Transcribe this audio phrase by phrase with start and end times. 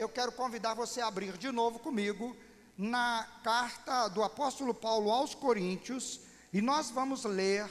[0.00, 2.34] eu quero convidar você a abrir de novo comigo
[2.74, 7.70] na carta do apóstolo Paulo aos Coríntios, e nós vamos ler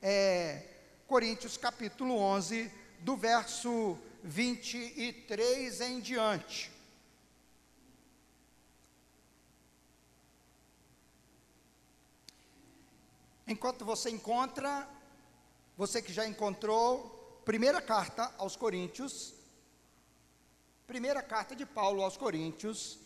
[0.00, 0.66] é,
[1.06, 6.72] Coríntios capítulo 11, do verso 23 em diante.
[13.46, 14.88] Enquanto você encontra,
[15.76, 19.34] você que já encontrou, primeira carta aos Coríntios,
[20.88, 22.98] primeira carta de Paulo aos Coríntios,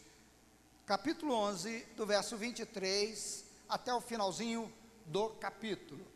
[0.86, 4.72] capítulo 11, do verso 23 até o finalzinho
[5.04, 6.06] do capítulo.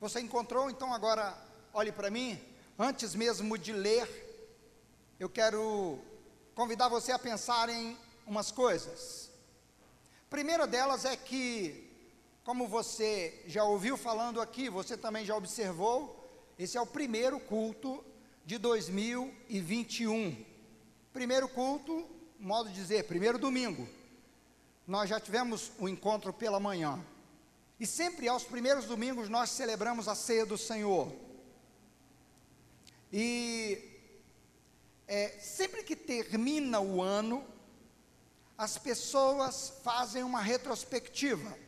[0.00, 0.70] Você encontrou?
[0.70, 1.36] Então agora
[1.74, 2.42] olhe para mim.
[2.78, 4.08] Antes mesmo de ler,
[5.20, 5.98] eu quero
[6.54, 9.30] convidar você a pensar em umas coisas.
[10.30, 11.92] Primeira delas é que,
[12.42, 16.21] como você já ouviu falando aqui, você também já observou,
[16.62, 18.04] esse é o primeiro culto
[18.46, 20.44] de 2021.
[21.12, 23.88] Primeiro culto, modo de dizer, primeiro domingo.
[24.86, 27.04] Nós já tivemos o um encontro pela manhã.
[27.80, 31.12] E sempre aos primeiros domingos nós celebramos a ceia do Senhor.
[33.12, 33.82] E
[35.08, 37.44] é, sempre que termina o ano,
[38.56, 41.58] as pessoas fazem uma retrospectiva.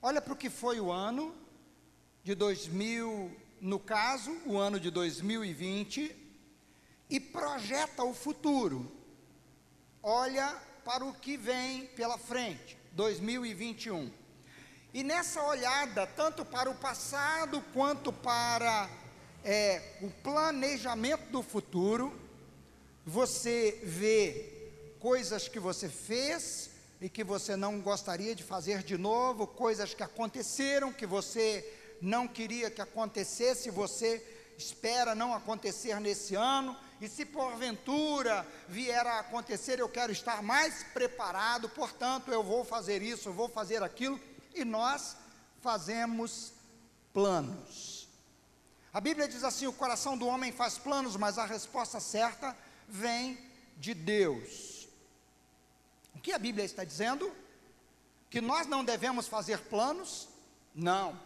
[0.00, 1.34] Olha para o que foi o ano
[2.24, 6.16] de 2000, no caso, o ano de 2020,
[7.08, 8.90] e projeta o futuro.
[10.02, 10.48] Olha
[10.84, 14.12] para o que vem pela frente, 2021.
[14.92, 18.90] E nessa olhada, tanto para o passado quanto para
[19.44, 22.12] é, o planejamento do futuro,
[23.06, 29.46] você vê coisas que você fez e que você não gostaria de fazer de novo,
[29.46, 34.20] coisas que aconteceram que você não queria que acontecesse, você
[34.58, 40.82] espera não acontecer nesse ano, e se porventura vier a acontecer, eu quero estar mais
[40.82, 44.20] preparado, portanto, eu vou fazer isso, eu vou fazer aquilo,
[44.52, 45.16] e nós
[45.60, 46.52] fazemos
[47.12, 48.08] planos.
[48.92, 52.56] A Bíblia diz assim: o coração do homem faz planos, mas a resposta certa
[52.88, 53.38] vem
[53.78, 54.88] de Deus.
[56.14, 57.32] O que a Bíblia está dizendo?
[58.28, 60.28] Que nós não devemos fazer planos?
[60.74, 61.18] Não.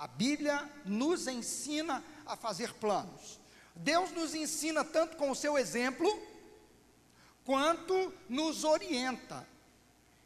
[0.00, 3.38] A Bíblia nos ensina a fazer planos.
[3.74, 6.08] Deus nos ensina tanto com o seu exemplo,
[7.44, 9.46] quanto nos orienta.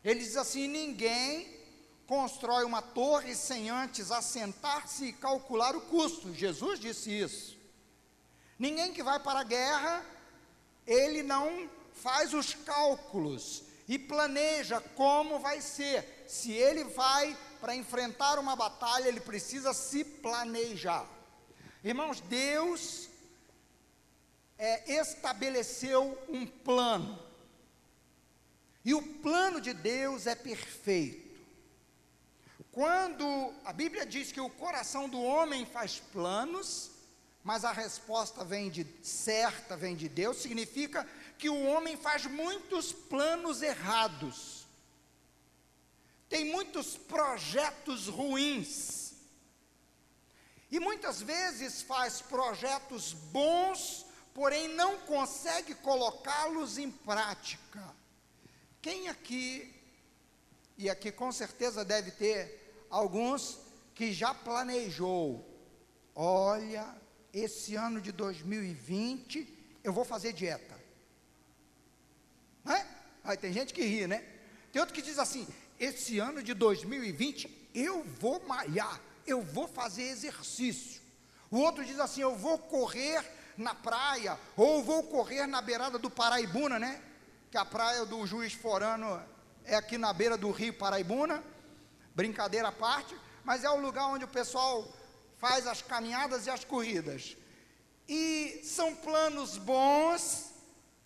[0.04, 1.52] Ele diz assim: ninguém
[2.06, 6.32] constrói uma torre sem antes assentar-se e calcular o custo.
[6.32, 7.58] Jesus disse isso.
[8.56, 10.06] Ninguém que vai para a guerra,
[10.86, 16.24] ele não faz os cálculos e planeja como vai ser.
[16.28, 21.08] Se ele vai para enfrentar uma batalha, ele precisa se planejar.
[21.82, 23.08] Irmãos, Deus
[24.58, 27.18] é, estabeleceu um plano.
[28.84, 31.40] E o plano de Deus é perfeito.
[32.70, 36.90] Quando a Bíblia diz que o coração do homem faz planos,
[37.42, 41.08] mas a resposta vem de certa, vem de Deus, significa
[41.38, 44.63] que o homem faz muitos planos errados,
[46.28, 49.04] tem muitos projetos ruins,
[50.74, 57.94] e muitas vezes faz projetos bons, porém não consegue colocá-los em prática.
[58.82, 59.72] Quem aqui,
[60.76, 63.60] e aqui com certeza deve ter alguns
[63.94, 65.48] que já planejou,
[66.12, 66.84] olha,
[67.32, 70.76] esse ano de 2020 eu vou fazer dieta.
[72.64, 72.84] Né?
[73.22, 74.24] Aí tem gente que ri, né?
[74.72, 75.46] Tem outro que diz assim:
[75.78, 81.02] esse ano de 2020 eu vou malhar, eu vou fazer exercício.
[81.50, 83.24] O outro diz assim: eu vou correr
[83.56, 87.02] na praia, ou vou correr na beirada do Paraibuna, né?
[87.50, 89.22] Que a praia do Juiz Forano
[89.64, 91.42] é aqui na beira do rio Paraibuna,
[92.14, 94.86] brincadeira à parte, mas é o lugar onde o pessoal
[95.38, 97.36] faz as caminhadas e as corridas.
[98.08, 100.50] E são planos bons,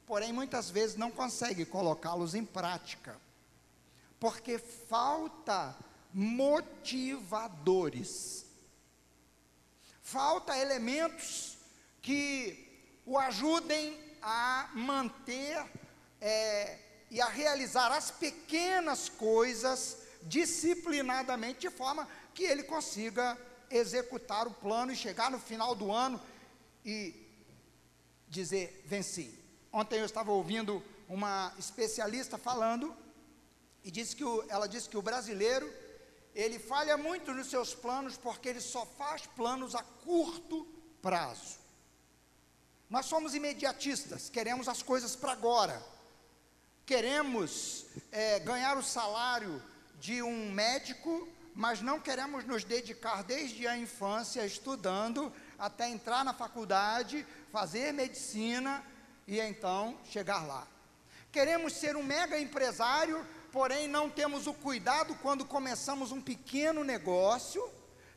[0.06, 3.20] porém muitas vezes não consegue colocá-los em prática,
[4.20, 5.74] porque falta
[6.12, 8.44] motivadores,
[10.02, 11.58] falta elementos
[12.00, 12.66] que
[13.04, 15.62] o ajudem a manter
[16.20, 16.78] é,
[17.10, 23.38] e a realizar as pequenas coisas disciplinadamente, de forma que ele consiga
[23.70, 26.20] executar o plano e chegar no final do ano
[26.84, 27.14] e
[28.28, 29.34] dizer: venci.
[29.72, 32.94] Ontem eu estava ouvindo uma especialista falando
[33.88, 35.66] e disse que o, ela disse que o brasileiro
[36.34, 40.68] ele falha muito nos seus planos porque ele só faz planos a curto
[41.00, 41.56] prazo.
[42.90, 45.82] Nós somos imediatistas, queremos as coisas para agora.
[46.84, 49.62] Queremos é, ganhar o salário
[49.98, 56.34] de um médico, mas não queremos nos dedicar desde a infância estudando até entrar na
[56.34, 58.84] faculdade, fazer medicina
[59.26, 60.68] e então chegar lá.
[61.32, 67.68] Queremos ser um mega empresário, porém não temos o cuidado quando começamos um pequeno negócio,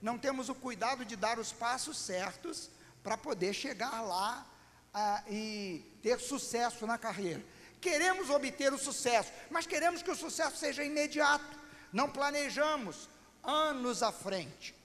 [0.02, 2.70] não temos o cuidado de dar os passos certos
[3.04, 4.46] para poder chegar lá
[4.94, 7.44] ah, e ter sucesso na carreira.
[7.80, 11.60] Queremos obter o sucesso, mas queremos que o sucesso seja imediato.
[11.92, 13.10] Não planejamos
[13.44, 14.76] anos à frente.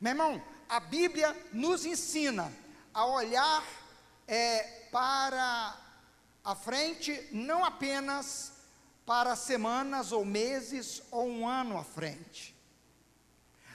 [0.00, 2.52] Meu irmão, a Bíblia nos ensina
[2.92, 3.64] a olhar
[4.26, 5.76] é, para
[6.44, 8.53] a frente, não apenas
[9.06, 12.54] para semanas ou meses ou um ano à frente.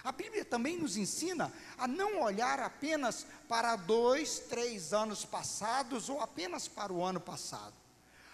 [0.03, 6.21] A Bíblia também nos ensina a não olhar apenas para dois, três anos passados ou
[6.21, 7.73] apenas para o ano passado.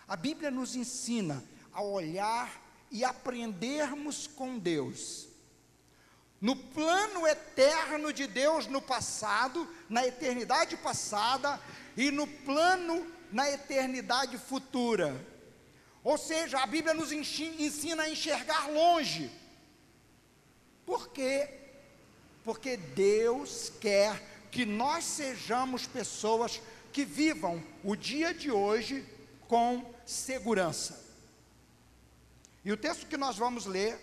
[0.07, 1.44] A Bíblia nos ensina
[1.74, 2.62] a olhar
[2.92, 5.27] e aprendermos com Deus.
[6.39, 11.59] No plano eterno de Deus no passado, na eternidade passada
[11.98, 15.35] e no plano na eternidade futura.
[16.06, 19.31] Ou seja, a Bíblia nos ensina a enxergar longe.
[20.86, 21.50] Por quê?
[22.44, 24.22] Porque Deus quer
[24.52, 26.62] que nós sejamos pessoas
[26.94, 29.04] que vivam o dia de hoje
[29.48, 31.04] com segurança.
[32.63, 33.98] E o texto que nós vamos ler,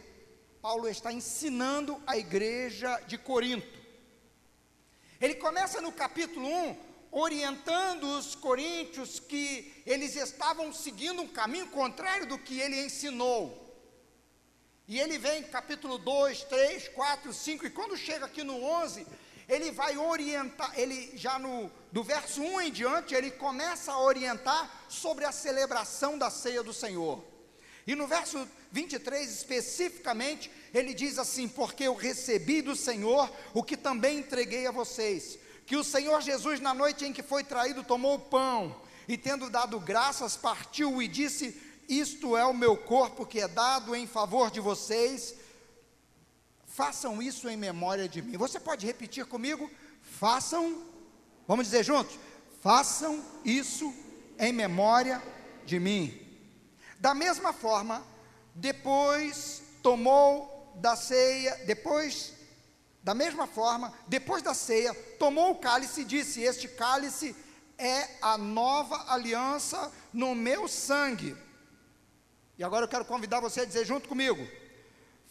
[0.60, 3.78] Paulo está ensinando a igreja de Corinto.
[5.20, 6.76] Ele começa no capítulo 1
[7.12, 13.60] orientando os coríntios que eles estavam seguindo um caminho contrário do que ele ensinou.
[14.88, 19.06] E ele vem capítulo 2, 3, 4, 5, e quando chega aqui no 11,
[19.46, 24.86] ele vai orientar, ele já no do verso 1 em diante, ele começa a orientar
[24.88, 27.22] sobre a celebração da ceia do Senhor.
[27.86, 33.76] E no verso 23 especificamente, ele diz assim: Porque eu recebi do Senhor o que
[33.76, 35.38] também entreguei a vocês
[35.72, 38.76] que o Senhor Jesus, na noite em que foi traído, tomou o pão
[39.08, 41.58] e, tendo dado graças, partiu e disse:
[41.88, 45.34] Isto é o meu corpo que é dado em favor de vocês.
[46.66, 48.36] Façam isso em memória de mim.
[48.36, 49.70] Você pode repetir comigo?
[50.02, 50.82] Façam,
[51.48, 52.18] vamos dizer juntos?
[52.60, 53.94] Façam isso
[54.38, 55.22] em memória
[55.64, 56.20] de mim.
[57.00, 58.04] Da mesma forma,
[58.54, 62.31] depois tomou da ceia, depois
[63.02, 67.34] da mesma forma, depois da ceia, tomou o cálice e disse: Este cálice
[67.76, 71.36] é a nova aliança no meu sangue.
[72.56, 74.46] E agora eu quero convidar você a dizer junto comigo: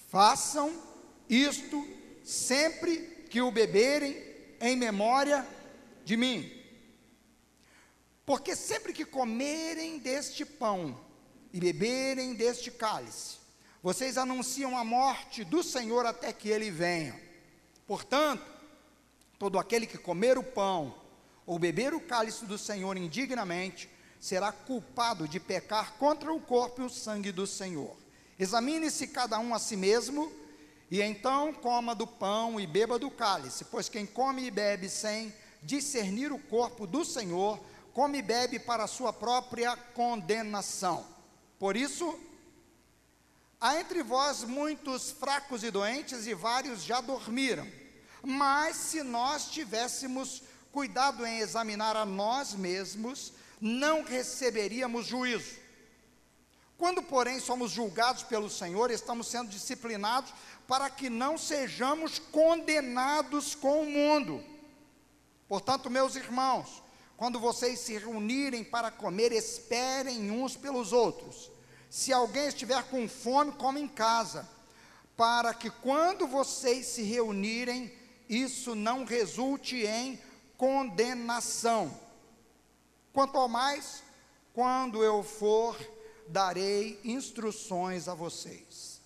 [0.09, 0.73] façam
[1.29, 1.87] isto
[2.23, 4.21] sempre que o beberem
[4.59, 5.47] em memória
[6.03, 6.51] de mim.
[8.25, 10.99] Porque sempre que comerem deste pão
[11.53, 13.37] e beberem deste cálice,
[13.81, 17.30] vocês anunciam a morte do Senhor até que ele venha.
[17.91, 18.41] Portanto,
[19.37, 20.95] todo aquele que comer o pão
[21.45, 26.85] ou beber o cálice do Senhor indignamente será culpado de pecar contra o corpo e
[26.85, 27.93] o sangue do Senhor.
[28.39, 30.31] Examine-se cada um a si mesmo,
[30.89, 35.33] e então coma do pão e beba do cálice, pois quem come e bebe sem
[35.61, 37.59] discernir o corpo do Senhor,
[37.93, 41.05] come e bebe para a sua própria condenação.
[41.59, 42.17] Por isso,
[43.59, 47.80] há entre vós muitos fracos e doentes, e vários já dormiram.
[48.23, 55.59] Mas se nós tivéssemos cuidado em examinar a nós mesmos, não receberíamos juízo.
[56.77, 60.33] Quando, porém, somos julgados pelo Senhor, estamos sendo disciplinados
[60.67, 64.43] para que não sejamos condenados com o mundo.
[65.47, 66.81] Portanto, meus irmãos,
[67.17, 71.51] quando vocês se reunirem para comer, esperem uns pelos outros.
[71.87, 74.49] Se alguém estiver com fome, come em casa,
[75.15, 77.93] para que quando vocês se reunirem,
[78.31, 80.17] isso não resulte em
[80.55, 81.93] condenação.
[83.11, 84.01] Quanto ao mais,
[84.53, 85.77] quando eu for,
[86.29, 89.01] darei instruções a vocês.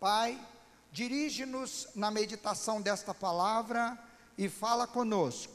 [0.00, 0.42] Pai,
[0.90, 3.98] dirige-nos na meditação desta palavra
[4.38, 5.52] e fala conosco,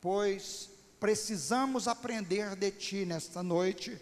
[0.00, 4.00] pois precisamos aprender de Ti nesta noite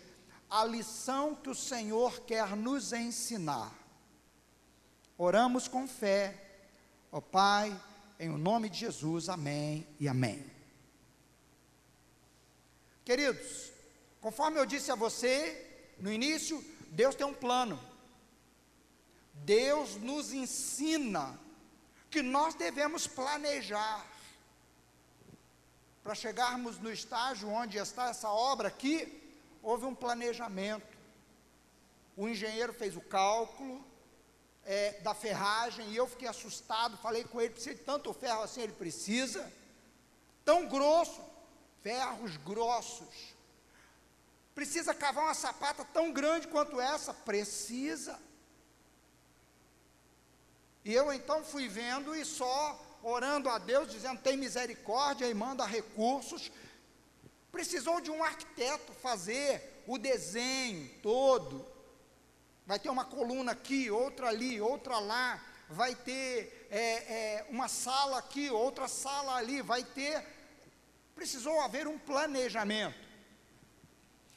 [0.49, 3.73] a lição que o Senhor quer nos ensinar.
[5.18, 6.50] Oramos com fé
[7.12, 7.76] Ó oh, Pai,
[8.21, 10.49] em o nome de Jesus, amém e amém.
[13.05, 13.73] Queridos,
[14.21, 17.81] conforme eu disse a você no início, Deus tem um plano.
[19.35, 21.37] Deus nos ensina
[22.09, 24.07] que nós devemos planejar.
[26.05, 29.21] para chegarmos no estágio onde está essa obra aqui,
[29.62, 30.97] houve um planejamento.
[32.17, 33.85] O engenheiro fez o cálculo
[34.64, 36.97] é, da ferragem e eu fiquei assustado.
[36.99, 38.62] Falei com ele: precisa de tanto ferro assim?
[38.62, 39.52] Ele precisa.
[40.45, 41.21] Tão grosso,
[41.83, 43.35] ferros grossos.
[44.55, 47.14] Precisa cavar uma sapata tão grande quanto essa?
[47.14, 48.21] Precisa.
[50.85, 55.64] E eu então fui vendo e só orando a Deus, dizendo: tem misericórdia e manda
[55.64, 56.50] recursos.
[57.52, 61.67] Precisou de um arquiteto fazer o desenho todo.
[62.67, 65.43] Vai ter uma coluna aqui, outra ali, outra lá.
[65.69, 69.62] Vai ter é, é, uma sala aqui, outra sala ali.
[69.62, 70.25] Vai ter.
[71.14, 73.11] Precisou haver um planejamento.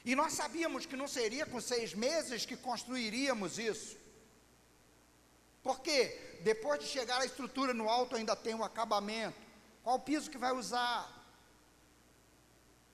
[0.05, 3.97] E nós sabíamos que não seria com seis meses que construiríamos isso.
[5.61, 9.41] Porque depois de chegar a estrutura no alto ainda tem um acabamento.
[9.81, 11.09] Qual piso que vai usar?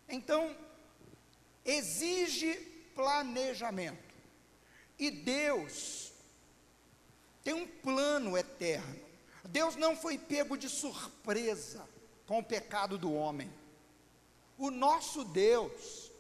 [0.08, 0.56] Então,
[1.66, 2.54] exige
[2.96, 4.09] planejamento.
[5.00, 6.12] E Deus
[7.44, 9.00] tem um plano eterno.
[9.46, 11.88] Deus não foi pego de surpresa
[12.28, 13.52] com o pecado do homem.
[14.58, 16.12] O nosso Deus,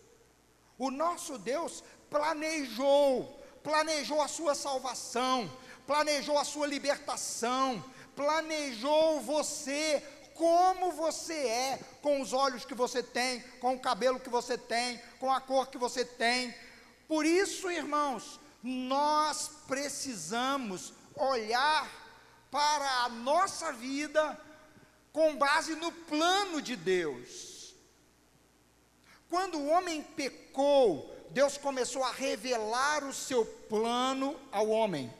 [0.77, 5.51] o nosso Deus planejou, planejou a sua salvação,
[5.85, 7.83] planejou a sua libertação,
[8.15, 10.01] planejou você
[10.33, 14.97] como você é, com os olhos que você tem, com o cabelo que você tem,
[15.19, 16.55] com a cor que você tem.
[17.09, 21.89] Por isso, irmãos, nós precisamos olhar
[22.51, 24.39] para a nossa vida
[25.11, 27.73] com base no plano de Deus.
[29.29, 35.13] Quando o homem pecou, Deus começou a revelar o seu plano ao homem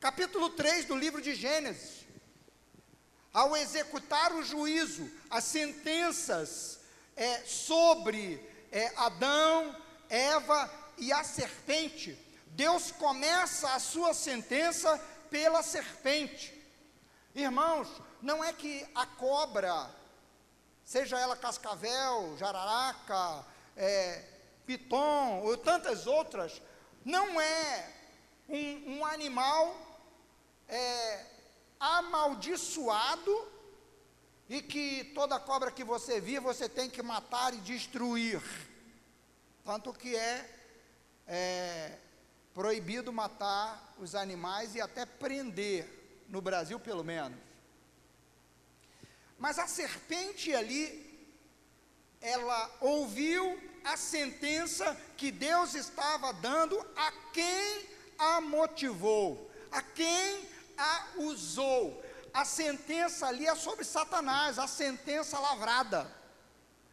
[0.00, 2.06] capítulo 3 do livro de Gênesis.
[3.32, 6.80] Ao executar o juízo, as sentenças
[7.14, 8.42] é, sobre
[8.72, 9.76] é, Adão,
[10.08, 12.18] Eva e a serpente,
[12.50, 14.98] Deus começa a sua sentença
[15.30, 16.54] pela serpente.
[17.34, 17.88] Irmãos,
[18.20, 19.88] não é que a cobra,
[20.84, 23.44] seja ela cascavel, jararaca,
[23.76, 24.24] é,
[24.66, 26.60] piton ou tantas outras,
[27.04, 27.92] não é
[28.48, 29.74] um, um animal
[30.68, 31.26] é,
[31.78, 33.48] amaldiçoado
[34.48, 38.42] e que toda cobra que você vir você tem que matar e destruir.
[39.64, 40.50] Tanto que é,
[41.26, 41.98] é
[42.54, 45.88] proibido matar os animais e até prender,
[46.28, 47.38] no Brasil pelo menos.
[49.38, 51.08] Mas a serpente ali,
[52.20, 57.86] ela ouviu a sentença que Deus estava dando a quem
[58.18, 62.04] a motivou, a quem a usou.
[62.32, 66.10] A sentença ali é sobre Satanás, a sentença lavrada.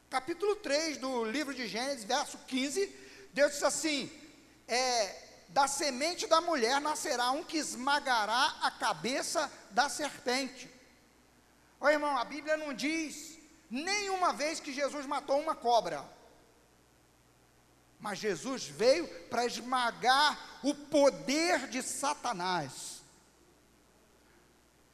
[0.10, 2.88] Capítulo 3 do livro de Gênesis, verso 15,
[3.34, 4.10] Deus diz assim:
[4.68, 10.70] é, da semente da mulher nascerá um que esmagará a cabeça da serpente.
[11.80, 13.38] Ô irmão, a Bíblia não diz
[13.70, 16.04] nenhuma vez que Jesus matou uma cobra.
[18.00, 23.02] Mas Jesus veio para esmagar o poder de Satanás.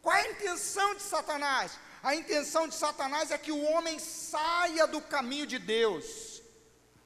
[0.02, 1.80] Qual é a intenção de Satanás?
[2.02, 6.42] A intenção de Satanás é que o homem saia do caminho de Deus.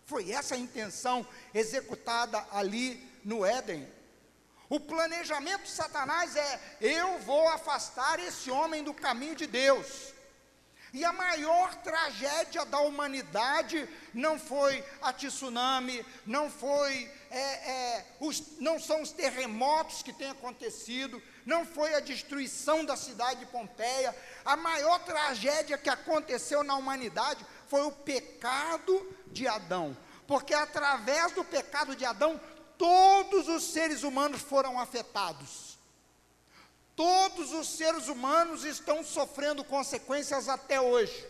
[0.06, 3.88] Foi essa a intenção executada ali no Éden.
[4.70, 10.14] O planejamento de Satanás é: eu vou afastar esse homem do caminho de Deus.
[10.94, 18.58] E a maior tragédia da humanidade não foi a tsunami, não foi, é, é, os,
[18.60, 24.16] não são os terremotos que têm acontecido, não foi a destruição da cidade de Pompeia.
[24.46, 29.96] A maior tragédia que aconteceu na humanidade foi o pecado de Adão,
[30.26, 32.40] porque através do pecado de Adão,
[32.78, 35.78] todos os seres humanos foram afetados.
[36.96, 41.28] Todos os seres humanos estão sofrendo consequências até hoje.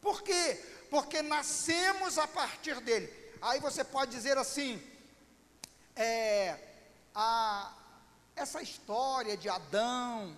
[0.00, 0.60] Por quê?
[0.90, 3.12] Porque nascemos a partir dele.
[3.40, 4.82] Aí você pode dizer assim:
[5.94, 6.58] é,
[7.14, 7.72] a,
[8.34, 10.36] essa história de Adão.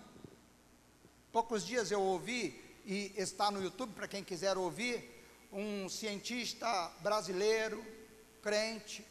[1.31, 7.85] Poucos dias eu ouvi, e está no YouTube para quem quiser ouvir, um cientista brasileiro,
[8.41, 9.06] crente,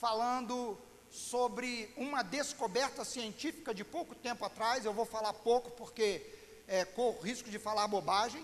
[0.00, 0.80] falando
[1.10, 4.84] sobre uma descoberta científica de pouco tempo atrás.
[4.84, 6.26] Eu vou falar pouco porque
[6.66, 8.42] é, corro risco de falar bobagem,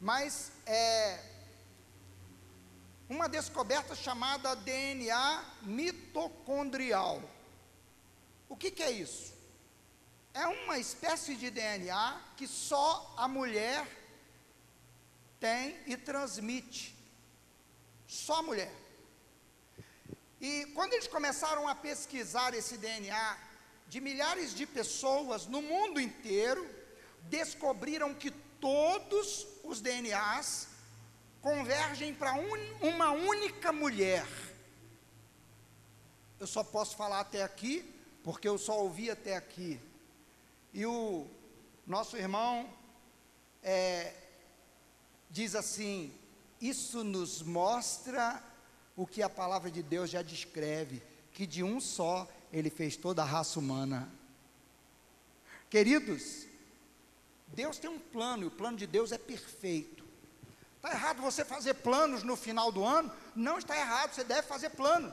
[0.00, 1.22] mas é
[3.06, 7.22] uma descoberta chamada DNA mitocondrial.
[8.48, 9.34] O que, que é isso?
[10.32, 13.86] É uma espécie de DNA que só a mulher
[15.38, 16.96] tem e transmite.
[18.06, 18.83] Só mulher.
[20.46, 23.38] E quando eles começaram a pesquisar esse DNA
[23.88, 26.62] de milhares de pessoas no mundo inteiro,
[27.22, 30.68] descobriram que todos os DNAs
[31.40, 34.26] convergem para un, uma única mulher.
[36.38, 37.76] Eu só posso falar até aqui,
[38.22, 39.80] porque eu só ouvi até aqui.
[40.74, 41.26] E o
[41.86, 42.70] nosso irmão
[43.62, 44.12] é,
[45.30, 46.12] diz assim:
[46.60, 48.42] Isso nos mostra
[48.96, 53.22] o que a palavra de Deus já descreve, que de um só ele fez toda
[53.22, 54.08] a raça humana.
[55.68, 56.46] Queridos,
[57.48, 60.04] Deus tem um plano, e o plano de Deus é perfeito.
[60.76, 63.10] Está errado você fazer planos no final do ano?
[63.34, 65.12] Não está errado, você deve fazer plano.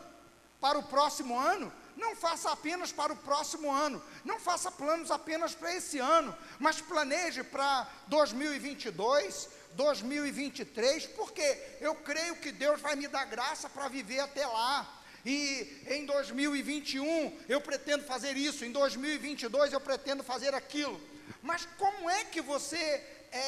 [0.59, 5.55] Para o próximo ano, não faça apenas para o próximo ano, não faça planos apenas
[5.55, 11.41] para esse ano, mas planeje para 2022, 2023, porque
[11.79, 15.01] eu creio que Deus vai me dar graça para viver até lá.
[15.25, 20.99] E em 2021 eu pretendo fazer isso, em 2022 eu pretendo fazer aquilo.
[21.41, 23.39] Mas como é que você é,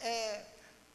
[0.00, 0.44] é,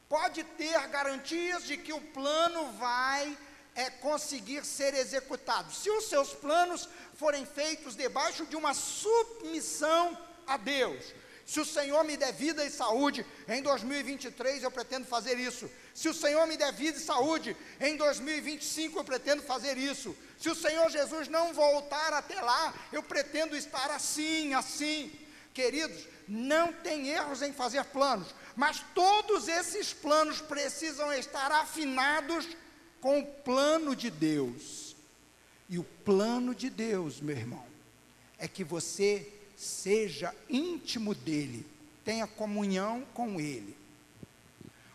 [0.08, 3.38] pode ter garantias de que o plano vai
[3.76, 5.72] é, conseguir ser executado.
[5.72, 10.18] Se os seus planos forem feitos debaixo de uma submissão
[10.48, 11.04] a Deus.
[11.48, 15.72] Se o Senhor me der vida e saúde, em 2023 eu pretendo fazer isso.
[15.94, 20.14] Se o Senhor me der vida e saúde, em 2025 eu pretendo fazer isso.
[20.38, 25.10] Se o Senhor Jesus não voltar até lá, eu pretendo estar assim, assim.
[25.54, 32.46] Queridos, não tem erros em fazer planos, mas todos esses planos precisam estar afinados
[33.00, 34.98] com o plano de Deus.
[35.70, 37.66] E o plano de Deus, meu irmão,
[38.38, 41.66] é que você seja íntimo dele,
[42.06, 43.76] tenha comunhão com ele.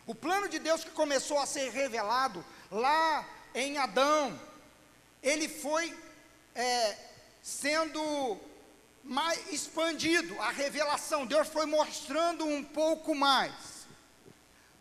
[0.07, 4.40] O plano de Deus que começou a ser revelado lá em Adão,
[5.20, 5.94] ele foi
[6.55, 6.96] é,
[7.42, 8.38] sendo
[9.03, 13.53] mais expandido, a revelação, Deus foi mostrando um pouco mais.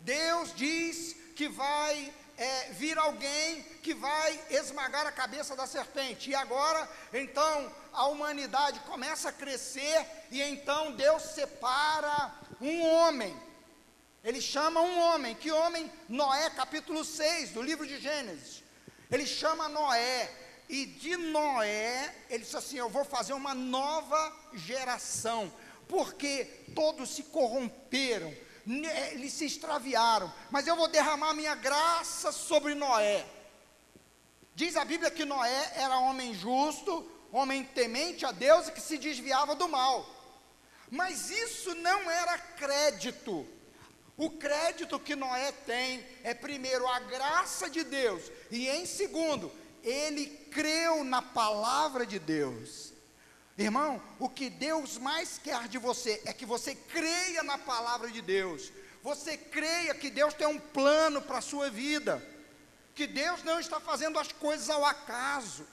[0.00, 6.30] Deus diz que vai é, vir alguém que vai esmagar a cabeça da serpente.
[6.30, 13.36] E agora, então, a humanidade começa a crescer e então Deus separa um homem.
[14.24, 15.90] Ele chama um homem, que homem?
[16.08, 18.62] Noé, capítulo 6 do livro de Gênesis.
[19.10, 20.30] Ele chama Noé,
[20.72, 25.52] e de Noé, ele disse assim: Eu vou fazer uma nova geração,
[25.86, 28.34] porque todos se corromperam,
[29.12, 33.26] eles se extraviaram, mas eu vou derramar minha graça sobre Noé.
[34.54, 38.98] Diz a Bíblia que Noé era homem justo, homem temente a Deus e que se
[38.98, 40.08] desviava do mal.
[40.90, 43.46] Mas isso não era crédito.
[44.16, 49.50] O crédito que Noé tem é, primeiro, a graça de Deus, e em segundo,
[49.82, 52.92] ele creu na palavra de Deus.
[53.56, 58.22] Irmão, o que Deus mais quer de você é que você creia na palavra de
[58.22, 58.72] Deus.
[59.02, 62.22] Você creia que Deus tem um plano para a sua vida.
[62.94, 65.66] Que Deus não está fazendo as coisas ao acaso.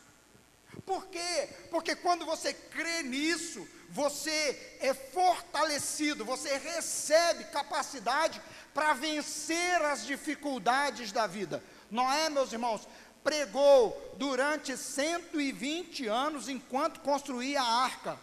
[0.85, 1.49] Por quê?
[1.69, 8.41] Porque quando você crê nisso, você é fortalecido, você recebe capacidade
[8.73, 11.63] para vencer as dificuldades da vida.
[11.89, 12.87] Não é, meus irmãos?
[13.23, 18.19] pregou durante 120 anos enquanto construía a arca.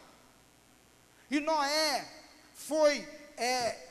[1.31, 2.07] E Noé
[2.55, 3.07] foi
[3.37, 3.89] é,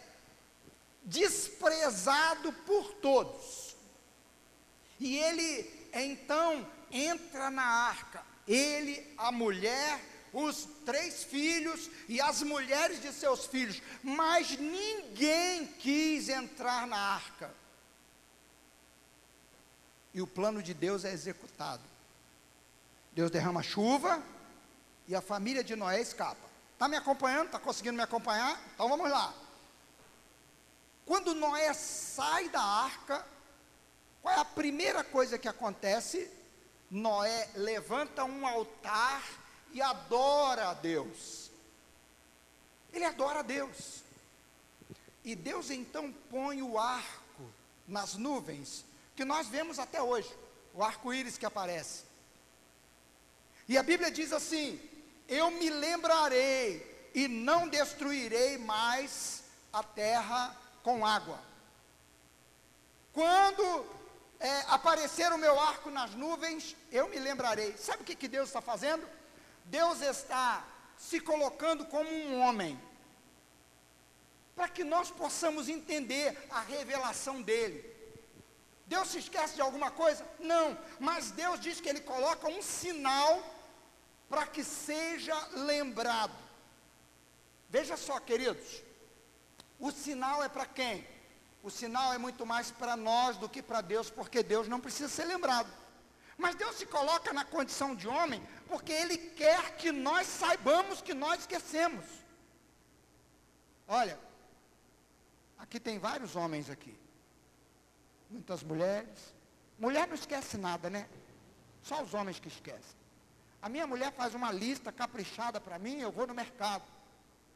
[1.04, 3.76] desprezado por todos.
[5.00, 8.24] E ele então entra na arca.
[8.48, 10.00] Ele, a mulher,
[10.32, 17.54] os três filhos e as mulheres de seus filhos, mas ninguém quis entrar na arca
[20.16, 21.84] e o plano de Deus é executado.
[23.12, 24.24] Deus derrama chuva
[25.10, 26.48] e a família de Noé escapa.
[26.72, 27.48] Está me acompanhando?
[27.48, 28.58] Está conseguindo me acompanhar?
[28.74, 29.34] Então vamos lá.
[31.06, 33.28] Quando Noé sai da arca,
[34.22, 36.32] qual é a primeira coisa que acontece?
[36.90, 39.24] Noé levanta um altar
[39.72, 41.52] e adora a Deus.
[42.94, 44.04] Ele adora a Deus.
[45.24, 47.44] E Deus então põe o arco
[47.88, 50.30] nas nuvens que nós vemos até hoje,
[50.74, 52.04] o arco-íris que aparece.
[53.68, 54.80] E a Bíblia diz assim:
[55.28, 61.40] Eu me lembrarei e não destruirei mais a terra com água.
[63.14, 63.86] Quando
[64.46, 67.76] é, aparecer o meu arco nas nuvens, eu me lembrarei.
[67.78, 69.04] Sabe o que, que Deus está fazendo?
[69.66, 70.64] Deus está
[70.98, 72.80] se colocando como um homem.
[74.56, 77.78] para que nós possamos entender a revelação dele.
[78.86, 80.26] Deus se esquece de alguma coisa?
[80.40, 83.44] Não, mas Deus diz que ele coloca um sinal
[84.30, 85.38] para que seja
[85.72, 86.38] lembrado.
[87.70, 88.82] Veja só, queridos,
[89.78, 91.06] o sinal é para quem?
[91.66, 95.10] O sinal é muito mais para nós do que para Deus, porque Deus não precisa
[95.10, 95.68] ser lembrado.
[96.38, 101.16] Mas Deus se coloca na condição de homem, porque Ele quer que nós saibamos que
[101.16, 102.06] nós esquecemos.
[103.88, 104.20] Olha,
[105.58, 106.96] aqui tem vários homens aqui.
[108.30, 109.34] Muitas mulheres.
[109.80, 111.10] Mulher não esquece nada, né?
[111.82, 112.96] Só os homens que esquecem.
[113.60, 116.86] A minha mulher faz uma lista caprichada para mim, eu vou no mercado.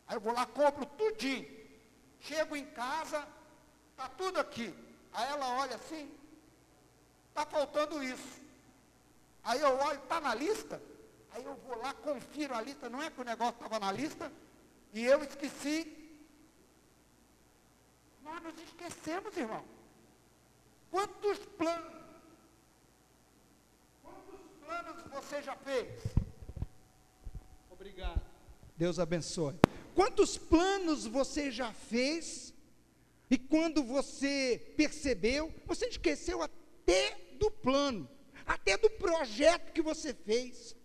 [0.07, 1.47] Aí eu vou lá, compro tudinho.
[2.19, 3.23] Chego em casa,
[3.99, 4.73] Está tudo aqui.
[5.11, 6.09] Aí ela olha assim,
[7.27, 8.39] está faltando isso.
[9.43, 10.81] Aí eu olho, está na lista?
[11.31, 14.31] Aí eu vou lá, confiro a lista, não é que o negócio estava na lista,
[14.93, 15.77] e eu esqueci.
[18.23, 19.65] Nós nos esquecemos, irmão.
[20.89, 21.93] Quantos planos?
[24.01, 26.03] Quantos planos você já fez?
[27.69, 28.21] Obrigado.
[28.77, 29.59] Deus abençoe.
[29.93, 32.53] Quantos planos você já fez
[33.29, 38.09] e quando você percebeu, você esqueceu até do plano,
[38.45, 40.75] até do projeto que você fez,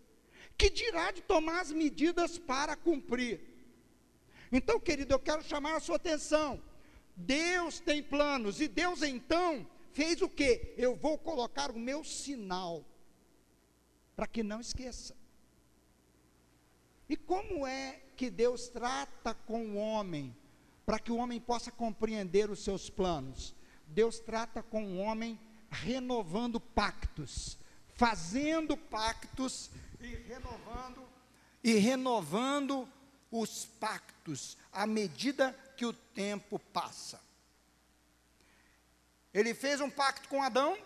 [0.57, 3.41] que dirá de tomar as medidas para cumprir.
[4.53, 6.63] Então, querido, eu quero chamar a sua atenção.
[7.17, 10.75] Deus tem planos e Deus então fez o que?
[10.77, 12.85] Eu vou colocar o meu sinal
[14.15, 15.17] para que não esqueça.
[17.09, 20.37] E como é que Deus trata com o homem?
[20.85, 23.55] Para que o homem possa compreender os seus planos.
[23.87, 25.39] Deus trata com o homem
[25.71, 27.59] renovando pactos,
[27.95, 29.71] fazendo pactos
[30.01, 31.09] e renovando
[31.63, 32.89] e renovando
[33.31, 37.21] os pactos à medida que o tempo passa.
[39.33, 40.79] Ele fez um pacto com Adão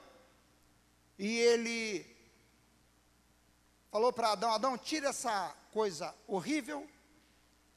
[1.19, 2.07] e ele
[3.91, 6.89] falou para Adão: Adão, tira essa coisa horrível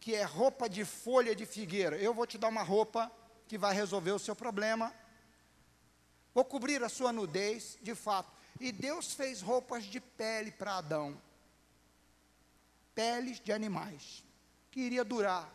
[0.01, 1.95] que é roupa de folha de figueira.
[1.95, 3.09] Eu vou te dar uma roupa
[3.47, 4.91] que vai resolver o seu problema.
[6.33, 8.33] Vou cobrir a sua nudez, de fato.
[8.59, 11.21] E Deus fez roupas de pele para Adão.
[12.95, 14.23] Peles de animais,
[14.71, 15.47] que iria durar.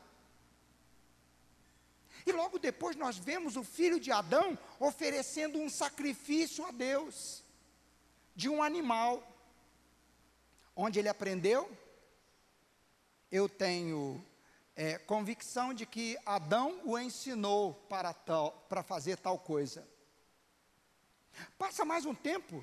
[2.24, 7.42] E logo depois nós vemos o filho de Adão oferecendo um sacrifício a Deus
[8.34, 9.26] de um animal.
[10.76, 11.68] Onde ele aprendeu?
[13.30, 14.24] Eu tenho
[14.76, 19.88] é, convicção de que Adão o ensinou para, tal, para fazer tal coisa.
[21.58, 22.62] Passa mais um tempo,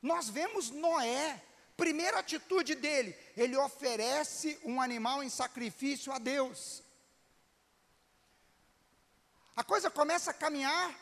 [0.00, 1.42] nós vemos Noé,
[1.76, 6.82] primeira atitude dele, ele oferece um animal em sacrifício a Deus.
[9.54, 10.98] A coisa começa a caminhar,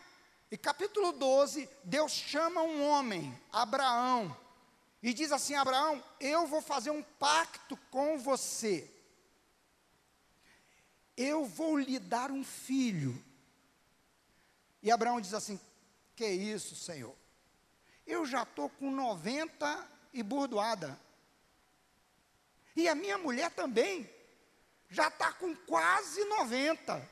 [0.51, 4.37] e capítulo 12, Deus chama um homem, Abraão,
[5.03, 8.89] e diz assim: Abraão, eu vou fazer um pacto com você
[11.17, 13.23] eu vou lhe dar um filho.
[14.83, 15.61] E Abraão diz assim:
[16.17, 17.15] Que isso, Senhor?
[18.07, 20.99] Eu já estou com 90 e burdoada.
[22.75, 24.09] E a minha mulher também
[24.89, 27.11] já está com quase 90.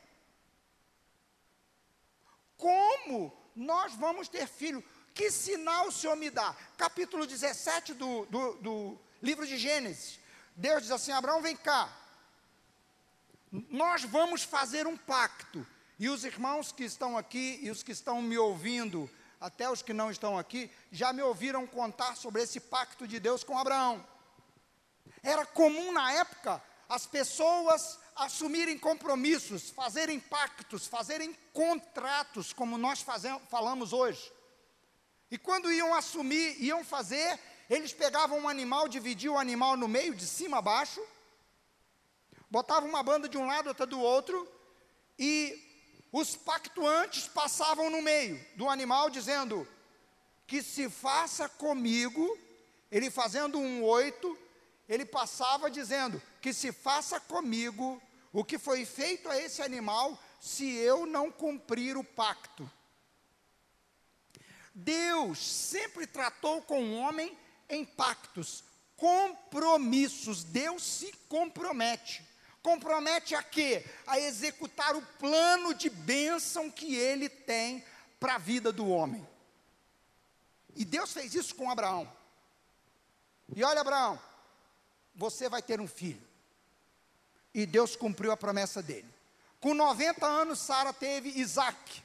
[2.56, 4.82] Como nós vamos ter filho?
[5.14, 6.54] Que sinal o Senhor me dá?
[6.76, 10.18] Capítulo 17 do, do, do livro de Gênesis.
[10.56, 11.99] Deus diz assim: Abraão, vem cá
[13.50, 15.66] nós vamos fazer um pacto.
[15.98, 19.10] E os irmãos que estão aqui e os que estão me ouvindo,
[19.40, 23.44] até os que não estão aqui, já me ouviram contar sobre esse pacto de Deus
[23.44, 24.04] com Abraão.
[25.22, 33.42] Era comum na época as pessoas assumirem compromissos, fazerem pactos, fazerem contratos, como nós fazemos,
[33.48, 34.32] falamos hoje.
[35.30, 40.14] E quando iam assumir, iam fazer, eles pegavam um animal, dividiam o animal no meio,
[40.14, 41.00] de cima a baixo,
[42.50, 44.50] botava uma banda de um lado, outra do outro,
[45.18, 45.70] e
[46.12, 49.66] os pactuantes passavam no meio do animal, dizendo:
[50.46, 52.38] Que se faça comigo,
[52.90, 54.36] ele fazendo um oito,
[54.88, 60.68] ele passava dizendo: Que se faça comigo o que foi feito a esse animal, se
[60.74, 62.68] eu não cumprir o pacto.
[64.74, 67.36] Deus sempre tratou com o homem
[67.68, 68.64] em pactos,
[68.96, 70.42] compromissos.
[70.42, 72.29] Deus se compromete.
[72.62, 73.84] Compromete a quê?
[74.06, 77.84] A executar o plano de bênção que ele tem
[78.18, 79.26] para a vida do homem.
[80.76, 82.10] E Deus fez isso com Abraão.
[83.54, 84.20] E olha, Abraão,
[85.14, 86.22] você vai ter um filho.
[87.52, 89.08] E Deus cumpriu a promessa dele.
[89.58, 92.02] Com 90 anos, Sara teve Isaac.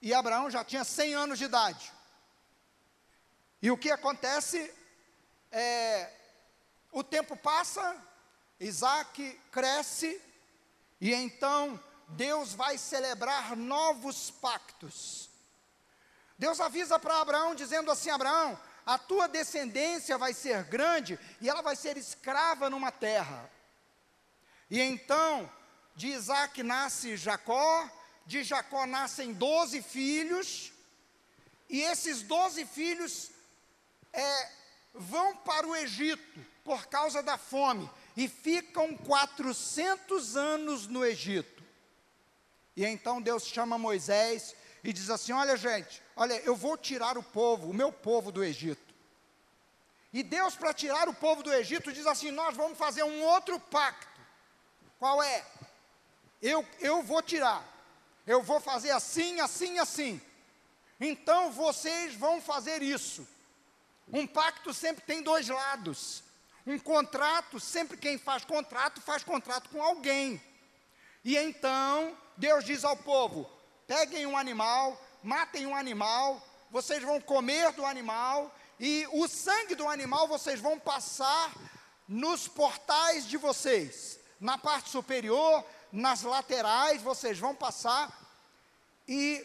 [0.00, 1.92] E Abraão já tinha 100 anos de idade.
[3.60, 4.72] E o que acontece
[5.52, 6.10] é,
[6.92, 7.96] o tempo passa,
[8.60, 10.20] Isaac cresce,
[11.00, 15.30] e então Deus vai celebrar novos pactos.
[16.38, 21.62] Deus avisa para Abraão, dizendo assim: Abraão, a tua descendência vai ser grande e ela
[21.62, 23.50] vai ser escrava numa terra.
[24.70, 25.50] E então,
[25.96, 27.88] de Isaac nasce Jacó,
[28.26, 30.70] de Jacó nascem doze filhos,
[31.68, 33.30] e esses doze filhos
[34.12, 34.50] é,
[34.92, 41.62] vão para o Egito por causa da fome e ficam 400 anos no Egito.
[42.76, 47.22] E então Deus chama Moisés e diz assim: Olha, gente, olha, eu vou tirar o
[47.22, 48.94] povo, o meu povo do Egito.
[50.12, 53.58] E Deus, para tirar o povo do Egito, diz assim: Nós vamos fazer um outro
[53.60, 54.20] pacto.
[54.98, 55.44] Qual é?
[56.42, 57.64] Eu, eu vou tirar,
[58.26, 60.20] eu vou fazer assim, assim, assim.
[60.98, 63.26] Então vocês vão fazer isso.
[64.12, 66.22] Um pacto sempre tem dois lados.
[66.66, 70.40] Um contrato, sempre quem faz contrato, faz contrato com alguém.
[71.24, 73.50] E então, Deus diz ao povo:
[73.86, 79.88] peguem um animal, matem um animal, vocês vão comer do animal, e o sangue do
[79.88, 81.52] animal vocês vão passar
[82.06, 84.18] nos portais de vocês.
[84.38, 88.10] Na parte superior, nas laterais, vocês vão passar,
[89.08, 89.44] e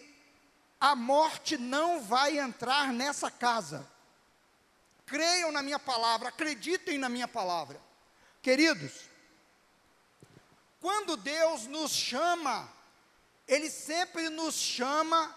[0.80, 3.95] a morte não vai entrar nessa casa
[5.06, 7.80] creiam na minha palavra, acreditem na minha palavra.
[8.42, 8.92] Queridos,
[10.80, 12.72] quando Deus nos chama,
[13.48, 15.36] Ele sempre nos chama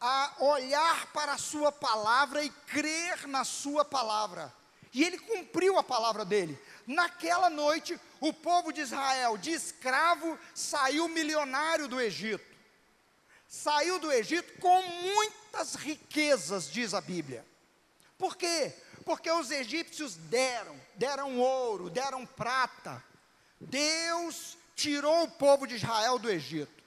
[0.00, 4.52] a olhar para a Sua palavra e crer na Sua palavra.
[4.92, 6.60] E Ele cumpriu a palavra dele.
[6.86, 12.44] Naquela noite, o povo de Israel, de escravo, saiu milionário do Egito.
[13.46, 17.44] Saiu do Egito com muitas riquezas, diz a Bíblia.
[18.18, 18.74] Por quê?
[19.04, 23.02] Porque os egípcios deram, deram ouro, deram prata.
[23.60, 26.82] Deus tirou o povo de Israel do Egito.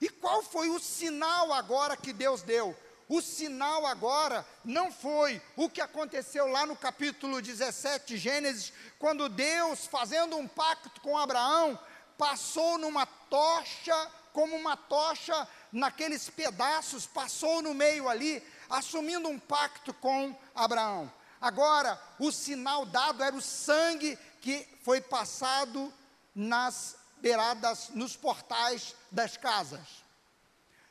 [0.00, 2.76] E qual foi o sinal agora que Deus deu?
[3.08, 9.30] O sinal agora não foi o que aconteceu lá no capítulo 17 de Gênesis, quando
[9.30, 11.78] Deus, fazendo um pacto com Abraão,
[12.18, 19.94] passou numa tocha, como uma tocha naqueles pedaços, passou no meio ali, assumindo um pacto
[19.94, 21.10] com Abraão.
[21.40, 25.92] Agora, o sinal dado era o sangue que foi passado
[26.34, 30.04] nas beiradas, nos portais das casas.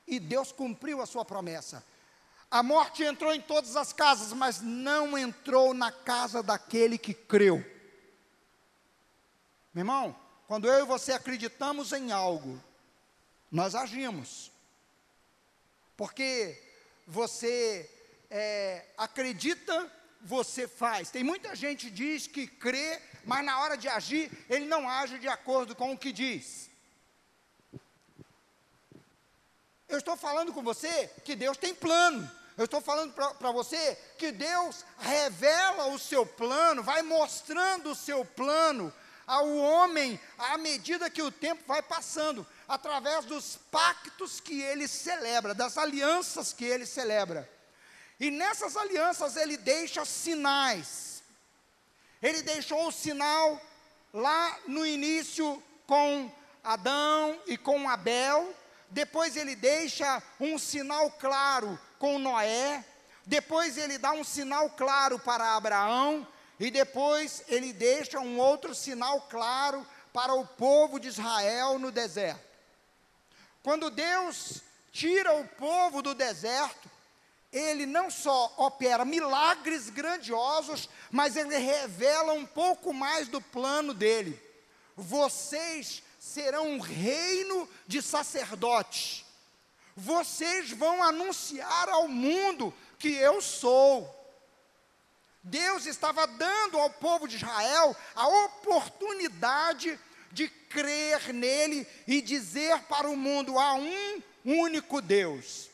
[0.07, 1.83] E Deus cumpriu a sua promessa.
[2.49, 7.57] A morte entrou em todas as casas, mas não entrou na casa daquele que creu.
[9.73, 10.15] Meu irmão,
[10.47, 12.61] quando eu e você acreditamos em algo,
[13.51, 14.49] nós agimos.
[15.97, 16.61] Porque
[17.05, 17.89] você
[18.29, 19.91] é, acredita
[20.27, 21.09] você faz.
[21.09, 25.17] Tem muita gente que diz que crê, mas na hora de agir, ele não age
[25.17, 26.69] de acordo com o que diz.
[29.87, 32.29] Eu estou falando com você que Deus tem plano.
[32.57, 38.25] Eu estou falando para você que Deus revela o seu plano, vai mostrando o seu
[38.25, 38.93] plano
[39.25, 45.53] ao homem à medida que o tempo vai passando, através dos pactos que ele celebra,
[45.53, 47.47] das alianças que ele celebra.
[48.19, 51.21] E nessas alianças ele deixa sinais.
[52.21, 53.61] Ele deixou o sinal
[54.13, 56.31] lá no início com
[56.63, 58.55] Adão e com Abel.
[58.89, 62.83] Depois ele deixa um sinal claro com Noé.
[63.25, 66.27] Depois ele dá um sinal claro para Abraão.
[66.59, 72.47] E depois ele deixa um outro sinal claro para o povo de Israel no deserto.
[73.61, 76.89] Quando Deus tira o povo do deserto,
[77.57, 84.41] ele não só opera milagres grandiosos, mas ele revela um pouco mais do plano dele.
[84.95, 89.25] Vocês serão um reino de sacerdotes.
[89.95, 94.13] Vocês vão anunciar ao mundo que eu sou.
[95.41, 99.99] Deus estava dando ao povo de Israel a oportunidade
[100.31, 105.69] de crer nele e dizer para o mundo: há um único Deus.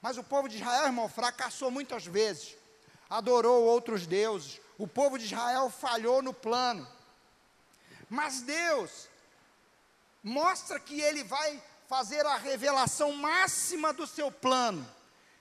[0.00, 2.56] Mas o povo de Israel, irmão, fracassou muitas vezes,
[3.10, 4.60] adorou outros deuses.
[4.76, 6.86] O povo de Israel falhou no plano.
[8.08, 9.08] Mas Deus
[10.22, 14.86] mostra que Ele vai fazer a revelação máxima do seu plano.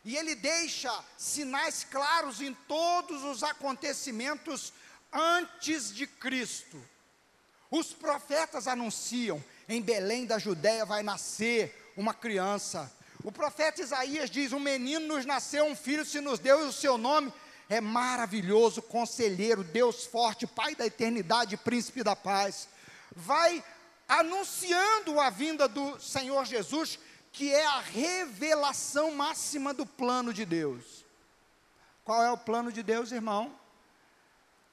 [0.03, 4.73] E Ele deixa sinais claros em todos os acontecimentos
[5.11, 6.81] antes de Cristo.
[7.69, 12.91] Os profetas anunciam, em Belém da Judéia vai nascer uma criança.
[13.27, 16.71] O profeta Isaías diz: Um menino nos nasceu, um filho se nos deu, e o
[16.71, 17.33] seu nome
[17.67, 22.69] é maravilhoso, conselheiro, Deus forte, Pai da eternidade, príncipe da paz.
[23.13, 23.61] Vai
[24.07, 26.97] anunciando a vinda do Senhor Jesus,
[27.33, 31.05] que é a revelação máxima do plano de Deus.
[32.05, 33.53] Qual é o plano de Deus, irmão?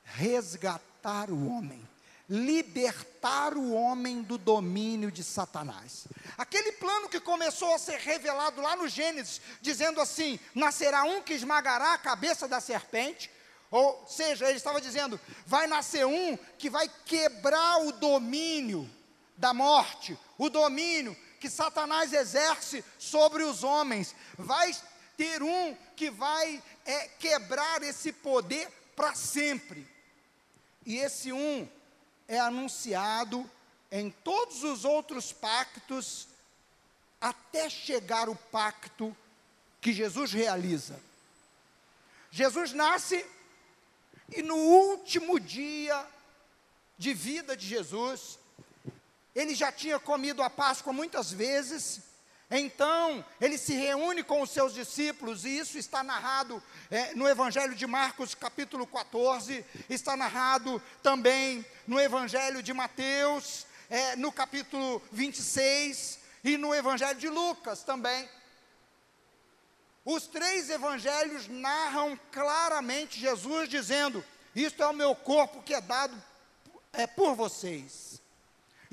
[0.04, 1.84] Resgatar o homem
[2.28, 6.06] libertar o homem do domínio de Satanás.
[6.38, 11.34] Aquele plano que começou a ser revelado lá no Gênesis, dizendo assim: nascerá um que
[11.34, 13.30] esmagará a cabeça da serpente.
[13.70, 18.90] Ou seja, ele estava dizendo: vai nascer um que vai quebrar o domínio
[19.36, 24.14] da morte, o domínio que Satanás exerce sobre os homens.
[24.38, 24.74] Vai
[25.16, 29.86] ter um que vai é, quebrar esse poder para sempre.
[30.86, 31.68] E esse um
[32.26, 33.48] é anunciado
[33.90, 36.26] em todos os outros pactos,
[37.20, 39.16] até chegar o pacto
[39.80, 40.98] que Jesus realiza.
[42.30, 43.24] Jesus nasce
[44.32, 46.06] e no último dia
[46.98, 48.38] de vida de Jesus,
[49.34, 52.00] ele já tinha comido a Páscoa muitas vezes,
[52.50, 57.74] então, ele se reúne com os seus discípulos, e isso está narrado é, no Evangelho
[57.74, 66.18] de Marcos, capítulo 14, está narrado também no Evangelho de Mateus, é, no capítulo 26,
[66.44, 68.28] e no Evangelho de Lucas também.
[70.04, 74.22] Os três evangelhos narram claramente Jesus dizendo:
[74.54, 76.22] Isto é o meu corpo que é dado
[76.92, 78.13] é, por vocês.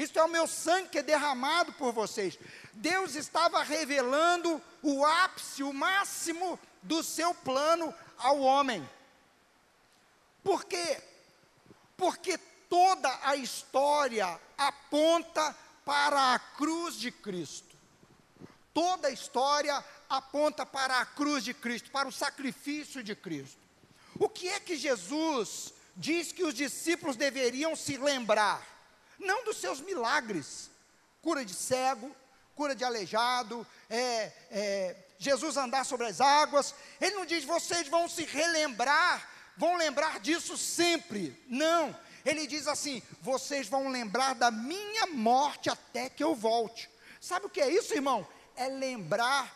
[0.02, 2.40] Isto é o meu sangue que é derramado por vocês.
[2.74, 8.88] Deus estava revelando o ápice, o máximo do seu plano ao homem.
[10.44, 11.00] Por quê?
[11.96, 12.36] Porque
[12.68, 17.76] toda a história aponta para a cruz de Cristo.
[18.74, 23.62] Toda a história aponta para a cruz de Cristo, para o sacrifício de Cristo.
[24.18, 28.71] O que é que Jesus diz que os discípulos deveriam se lembrar?
[29.22, 30.70] Não dos seus milagres,
[31.22, 32.14] cura de cego,
[32.56, 36.74] cura de aleijado, é, é, Jesus andar sobre as águas.
[37.00, 41.40] Ele não diz, vocês vão se relembrar, vão lembrar disso sempre.
[41.48, 41.96] Não.
[42.26, 46.90] Ele diz assim: vocês vão lembrar da minha morte até que eu volte.
[47.20, 48.28] Sabe o que é isso, irmão?
[48.56, 49.56] É lembrar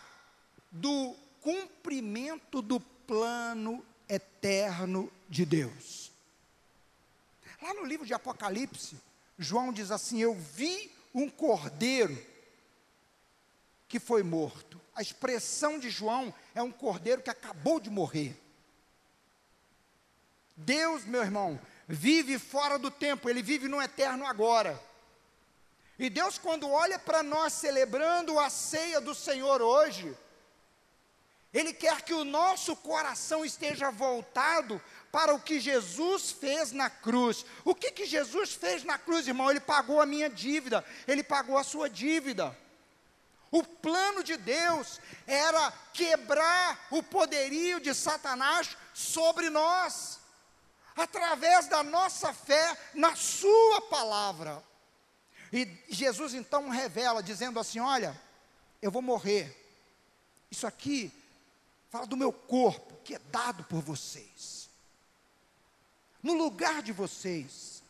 [0.72, 6.12] do cumprimento do plano eterno de Deus.
[7.62, 8.96] Lá no livro de Apocalipse,
[9.38, 12.18] João diz assim: Eu vi um cordeiro
[13.88, 14.82] que foi morto.
[14.94, 18.36] A expressão de João é um cordeiro que acabou de morrer.
[20.56, 24.82] Deus, meu irmão, vive fora do tempo, ele vive no eterno agora.
[25.98, 30.16] E Deus, quando olha para nós celebrando a ceia do Senhor hoje,
[31.54, 34.82] Ele quer que o nosso coração esteja voltado
[35.16, 37.46] para o que Jesus fez na cruz.
[37.64, 39.50] O que, que Jesus fez na cruz, irmão?
[39.50, 42.54] Ele pagou a minha dívida, Ele pagou a sua dívida.
[43.50, 50.20] O plano de Deus era quebrar o poderio de Satanás sobre nós,
[50.98, 54.62] através da nossa fé na Sua palavra.
[55.50, 58.22] E Jesus então revela, dizendo assim: Olha,
[58.82, 59.66] eu vou morrer.
[60.52, 61.10] Isso aqui
[61.90, 64.65] fala do meu corpo, que é dado por vocês,
[66.26, 67.82] no lugar de vocês.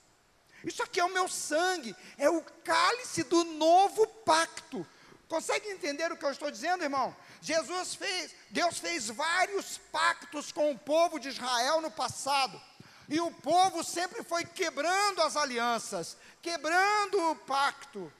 [0.64, 4.86] Isso aqui é o meu sangue, é o cálice do novo pacto
[5.28, 7.16] Consegue entender o que eu estou dizendo, irmão?
[7.42, 12.62] Jesus fez, Deus fez vários pactos com o povo de Israel no passado.
[13.10, 18.12] E o povo sempre foi quebrando as alianças, quebrando o pacto.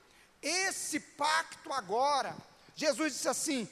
[0.42, 2.36] Esse pacto agora,
[2.76, 3.70] Jesus disse assim: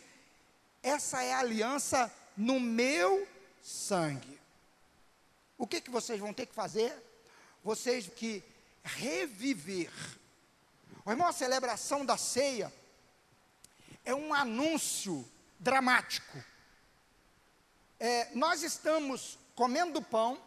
[0.82, 3.27] essa é a aliança no meu
[3.62, 4.33] sangue.
[5.63, 6.93] O que, que vocês vão ter que fazer?
[7.63, 8.43] Vocês que
[8.84, 9.90] reviver.
[11.06, 12.69] O irmão, a celebração da ceia
[14.04, 15.25] é um anúncio
[15.58, 16.37] dramático.
[17.98, 20.37] É, nós estamos comendo pão,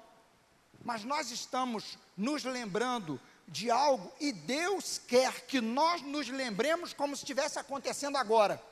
[0.85, 3.19] mas nós estamos nos lembrando
[3.49, 8.63] de algo e Deus quer que nós nos lembremos como se estivesse acontecendo agora.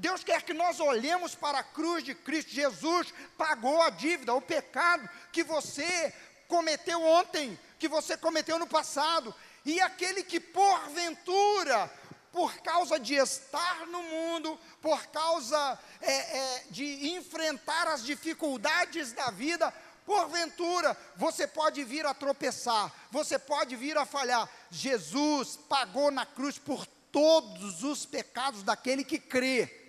[0.00, 2.52] Deus quer que nós olhemos para a cruz de Cristo.
[2.52, 6.10] Jesus pagou a dívida, o pecado que você
[6.48, 9.34] cometeu ontem, que você cometeu no passado.
[9.62, 11.92] E aquele que porventura
[12.32, 19.30] por causa de estar no mundo, por causa é, é, de enfrentar as dificuldades da
[19.30, 19.72] vida,
[20.06, 24.50] Porventura, você pode vir a tropeçar, você pode vir a falhar.
[24.68, 29.79] Jesus pagou na cruz por todos os pecados daquele que crê.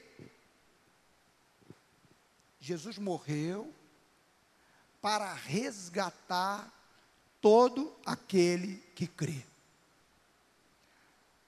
[2.61, 3.73] Jesus morreu
[5.01, 6.71] para resgatar
[7.41, 9.43] todo aquele que crê.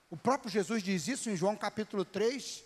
[0.09, 2.64] O próprio Jesus diz isso em João capítulo 3,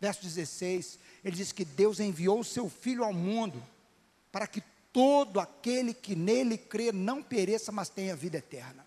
[0.00, 0.98] verso 16.
[1.24, 3.62] Ele diz que Deus enviou o seu Filho ao mundo
[4.30, 4.62] para que
[4.92, 8.86] todo aquele que nele crê não pereça, mas tenha vida eterna.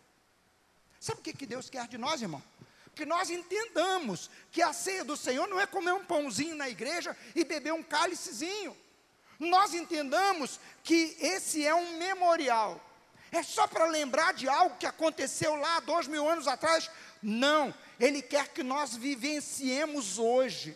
[1.00, 2.42] Sabe o que, Deus quer de nós, irmão?
[2.98, 7.16] Que nós entendamos que a ceia do Senhor não é comer um pãozinho na igreja
[7.36, 8.76] e beber um cálicezinho.
[9.38, 12.84] Nós entendamos que esse é um memorial.
[13.32, 16.90] É só para lembrar de algo que aconteceu lá dois mil anos atrás?
[17.22, 20.76] Não, Ele quer que nós vivenciemos hoje.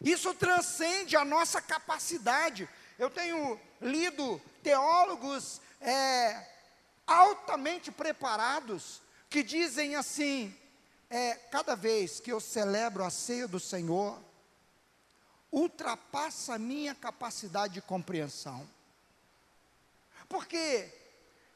[0.00, 2.68] Isso transcende a nossa capacidade.
[2.98, 6.44] Eu tenho lido teólogos é,
[7.06, 10.54] altamente preparados que dizem assim:
[11.10, 14.18] é, cada vez que eu celebro a ceia do Senhor,
[15.50, 18.68] ultrapassa a minha capacidade de compreensão.
[20.28, 20.92] Porque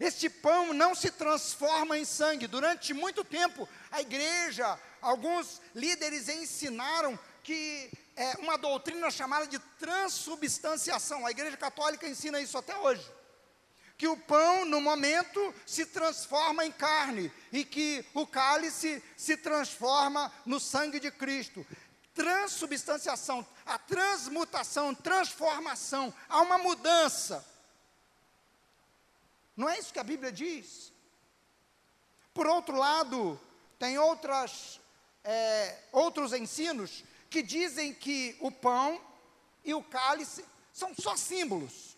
[0.01, 2.47] este pão não se transforma em sangue.
[2.47, 11.27] Durante muito tempo, a igreja, alguns líderes ensinaram que é uma doutrina chamada de transubstanciação.
[11.27, 13.05] A igreja católica ensina isso até hoje.
[14.03, 20.33] Que o pão, no momento, se transforma em carne e que o cálice se transforma
[20.45, 21.65] no sangue de Cristo.
[22.13, 27.47] Transubstanciação, a transmutação, transformação, há uma mudança.
[29.57, 30.93] Não é isso que a Bíblia diz?
[32.35, 33.41] Por outro lado,
[33.79, 34.81] tem outras,
[35.23, 39.01] é, outros ensinos que dizem que o pão
[39.65, 41.97] e o cálice são só símbolos,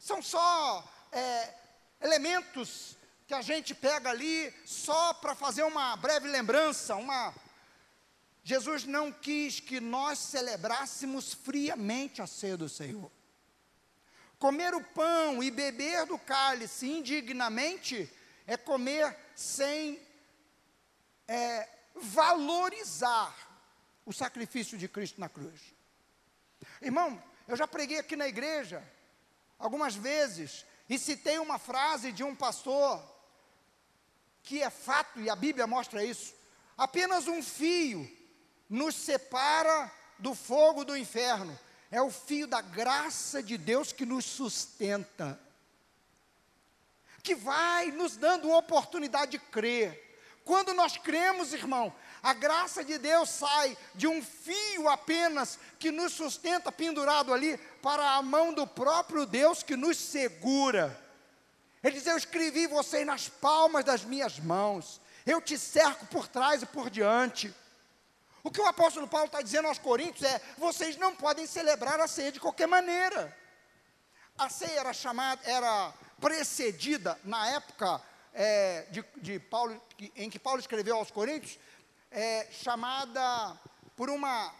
[0.00, 1.54] são só é,
[2.00, 2.96] elementos
[3.26, 7.34] que a gente pega ali só para fazer uma breve lembrança, uma.
[8.42, 13.10] Jesus não quis que nós celebrássemos friamente a ceia do Senhor.
[14.38, 18.10] Comer o pão e beber do cálice indignamente
[18.44, 20.00] é comer sem
[21.28, 23.32] é, valorizar
[24.04, 25.60] o sacrifício de Cristo na cruz.
[26.80, 28.82] Irmão, eu já preguei aqui na igreja
[29.58, 33.02] algumas vezes e citei uma frase de um pastor
[34.42, 36.34] que é fato e a Bíblia mostra isso.
[36.76, 38.06] Apenas um fio
[38.68, 41.58] nos separa do fogo do inferno
[41.90, 45.40] é o fio da graça de Deus que nos sustenta,
[47.22, 50.20] que vai nos dando oportunidade de crer.
[50.44, 51.90] Quando nós cremos, irmão,
[52.22, 58.12] a graça de Deus sai de um fio apenas que nos sustenta pendurado ali para
[58.12, 60.96] a mão do próprio Deus que nos segura.
[61.82, 66.62] Ele diz: Eu escrevi você nas palmas das minhas mãos, eu te cerco por trás
[66.62, 67.52] e por diante.
[68.44, 72.06] O que o apóstolo Paulo está dizendo aos Coríntios é: vocês não podem celebrar a
[72.06, 73.36] ceia de qualquer maneira.
[74.38, 78.00] A ceia era chamada, era precedida na época
[78.32, 79.80] é, de, de, Paulo,
[80.16, 81.58] em que Paulo escreveu aos Coríntios,
[82.12, 83.58] é, chamada
[83.96, 84.54] por uma,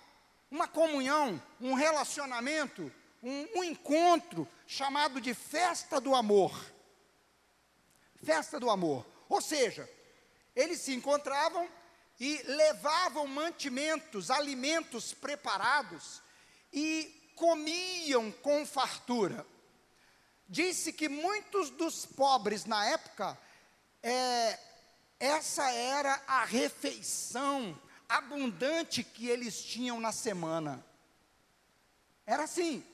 [0.51, 2.93] uma comunhão, um relacionamento,
[3.23, 6.53] um, um encontro chamado de festa do amor.
[8.25, 9.07] Festa do amor.
[9.29, 9.89] Ou seja,
[10.57, 11.69] eles se encontravam
[12.19, 16.23] e levavam mantimentos, alimentos preparados
[16.73, 19.47] e comiam com fartura.
[20.49, 23.39] Disse que muitos dos pobres na época,
[24.03, 24.59] é,
[25.23, 30.85] essa era a refeição abundante que eles tinham na semana.
[32.27, 32.85] Era assim,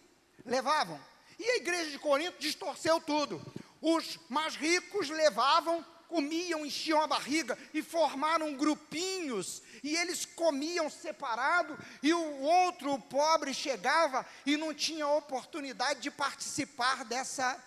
[0.45, 1.01] levavam.
[1.39, 3.41] E a igreja de Corinto distorceu tudo.
[3.81, 11.79] Os mais ricos levavam comiam, enchiam a barriga e formaram grupinhos, e eles comiam separado,
[12.03, 17.62] e o outro, o pobre, chegava e não tinha oportunidade de participar dessa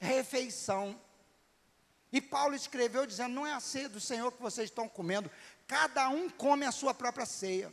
[0.00, 1.00] refeição.
[2.12, 5.30] E Paulo escreveu dizendo: Não é a ceia do Senhor que vocês estão comendo,
[5.66, 7.72] cada um come a sua própria ceia.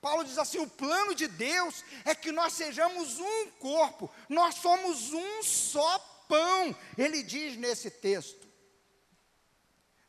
[0.00, 5.12] Paulo diz assim: o plano de Deus é que nós sejamos um corpo, nós somos
[5.12, 5.98] um só
[6.28, 8.48] pão, ele diz nesse texto.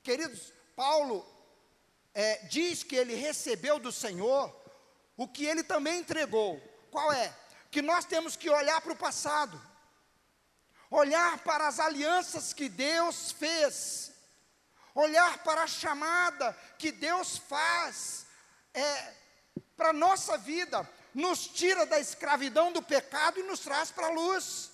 [0.01, 1.25] Queridos, Paulo
[2.13, 4.53] é, diz que ele recebeu do Senhor
[5.15, 6.59] o que ele também entregou.
[6.89, 7.33] Qual é?
[7.69, 9.61] Que nós temos que olhar para o passado,
[10.93, 14.11] olhar para as alianças que Deus fez,
[14.93, 18.27] olhar para a chamada que Deus faz
[18.75, 19.13] é,
[19.75, 24.11] para a nossa vida, nos tira da escravidão do pecado e nos traz para a
[24.11, 24.71] luz.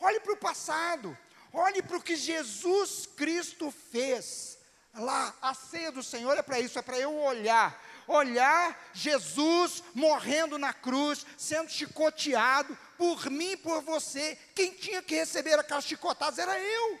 [0.00, 1.16] Olhe para o passado,
[1.52, 4.58] olhe para o que Jesus Cristo fez.
[4.94, 10.58] Lá, a ceia do Senhor é para isso, é para eu olhar olhar Jesus morrendo
[10.58, 14.38] na cruz, sendo chicoteado por mim por você.
[14.54, 17.00] Quem tinha que receber aquelas chicotadas era eu.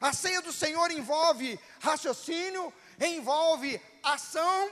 [0.00, 4.70] A ceia do Senhor envolve raciocínio, envolve ação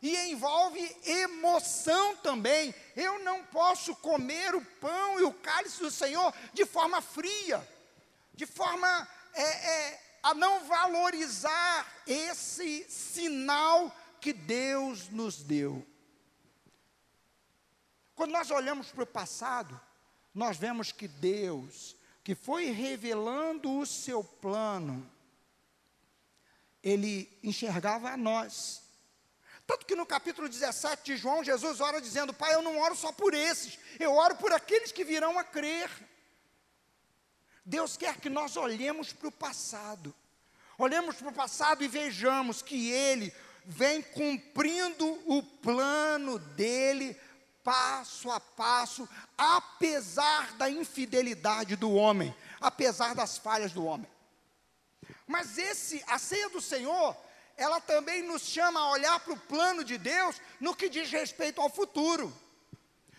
[0.00, 2.72] e envolve emoção também.
[2.94, 7.60] Eu não posso comer o pão e o cálice do Senhor de forma fria,
[8.32, 15.84] de forma é, é, a não valorizar esse sinal que Deus nos deu.
[18.20, 19.80] Quando nós olhamos para o passado,
[20.34, 25.10] nós vemos que Deus, que foi revelando o seu plano,
[26.82, 28.82] ele enxergava a nós.
[29.66, 33.10] Tanto que no capítulo 17 de João, Jesus ora dizendo: Pai, eu não oro só
[33.10, 35.90] por esses, eu oro por aqueles que virão a crer.
[37.64, 40.14] Deus quer que nós olhemos para o passado,
[40.76, 43.32] olhemos para o passado e vejamos que Ele
[43.64, 47.18] vem cumprindo o plano dele
[47.64, 54.08] passo a passo, apesar da infidelidade do homem, apesar das falhas do homem.
[55.26, 57.16] Mas esse, a ceia do Senhor,
[57.56, 61.60] ela também nos chama a olhar para o plano de Deus no que diz respeito
[61.60, 62.32] ao futuro.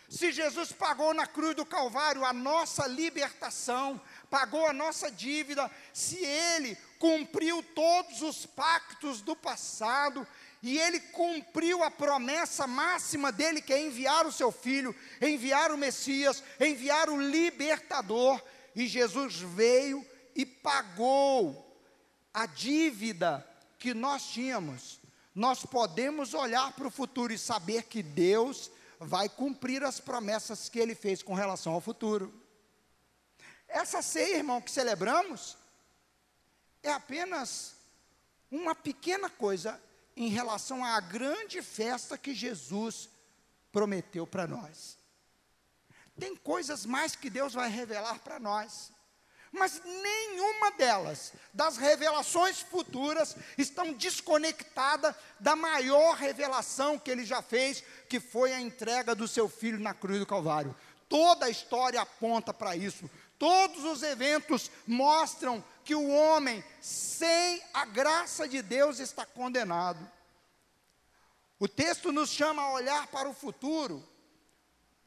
[0.09, 6.17] Se Jesus pagou na cruz do Calvário a nossa libertação, pagou a nossa dívida, se
[6.17, 10.27] Ele cumpriu todos os pactos do passado,
[10.61, 15.77] e ele cumpriu a promessa máxima dele, que é enviar o seu filho, enviar o
[15.77, 18.39] Messias, enviar o libertador.
[18.75, 20.05] E Jesus veio
[20.35, 21.67] e pagou
[22.31, 23.45] a dívida
[23.79, 24.99] que nós tínhamos.
[25.33, 30.77] Nós podemos olhar para o futuro e saber que Deus vai cumprir as promessas que
[30.77, 32.31] ele fez com relação ao futuro.
[33.67, 35.57] Essa ceia, irmão, que celebramos,
[36.83, 37.73] é apenas
[38.51, 39.81] uma pequena coisa
[40.15, 43.09] em relação à grande festa que Jesus
[43.71, 44.97] prometeu para nós.
[46.19, 48.91] Tem coisas mais que Deus vai revelar para nós,
[49.51, 57.83] mas nenhuma delas, das revelações futuras, estão desconectada da maior revelação que ele já fez,
[58.07, 60.75] que foi a entrega do seu filho na cruz do Calvário.
[61.09, 63.09] Toda a história aponta para isso.
[63.37, 69.99] Todos os eventos mostram que o homem, sem a graça de Deus, está condenado.
[71.59, 74.07] O texto nos chama a olhar para o futuro.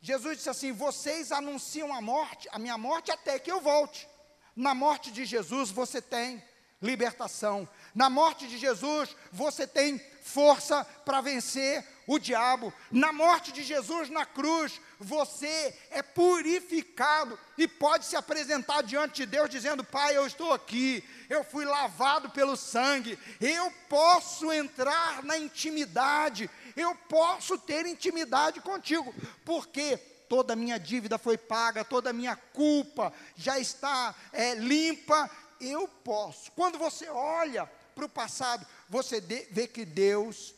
[0.01, 4.09] Jesus disse assim: Vocês anunciam a morte, a minha morte, até que eu volte.
[4.55, 6.43] Na morte de Jesus você tem
[6.81, 7.69] libertação.
[7.95, 12.73] Na morte de Jesus você tem força para vencer o diabo.
[12.91, 19.27] Na morte de Jesus na cruz, você é purificado e pode se apresentar diante de
[19.27, 25.39] Deus dizendo: Pai, eu estou aqui, eu fui lavado pelo sangue, eu posso entrar na
[25.39, 29.97] intimidade, eu posso ter intimidade contigo, porque
[30.29, 35.31] toda a minha dívida foi paga, toda a minha culpa já está é, limpa.
[35.61, 36.51] Eu posso.
[36.53, 40.53] Quando você olha para o passado, você vê que Deus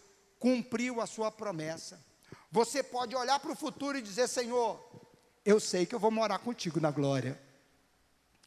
[0.46, 2.00] cumpriu a sua promessa.
[2.52, 4.80] Você pode olhar para o futuro e dizer: Senhor,
[5.44, 7.36] eu sei que eu vou morar contigo na glória.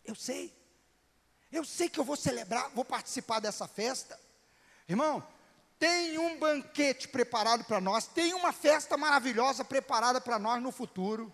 [0.06, 0.58] Eu sei.
[1.52, 4.18] Eu sei que eu vou celebrar, vou participar dessa festa.
[4.88, 5.22] Irmão,
[5.78, 11.34] tem um banquete preparado para nós, tem uma festa maravilhosa preparada para nós no futuro.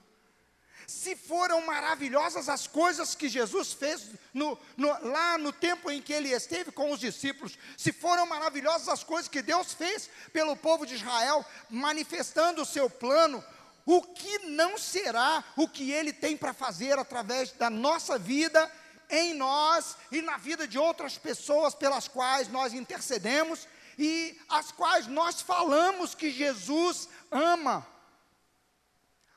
[0.87, 6.13] Se foram maravilhosas as coisas que Jesus fez no, no, lá no tempo em que
[6.13, 10.85] ele esteve com os discípulos, se foram maravilhosas as coisas que Deus fez pelo povo
[10.85, 13.43] de Israel, manifestando o seu plano,
[13.85, 18.71] o que não será o que ele tem para fazer através da nossa vida,
[19.09, 23.67] em nós e na vida de outras pessoas pelas quais nós intercedemos
[23.97, 27.85] e as quais nós falamos que Jesus ama.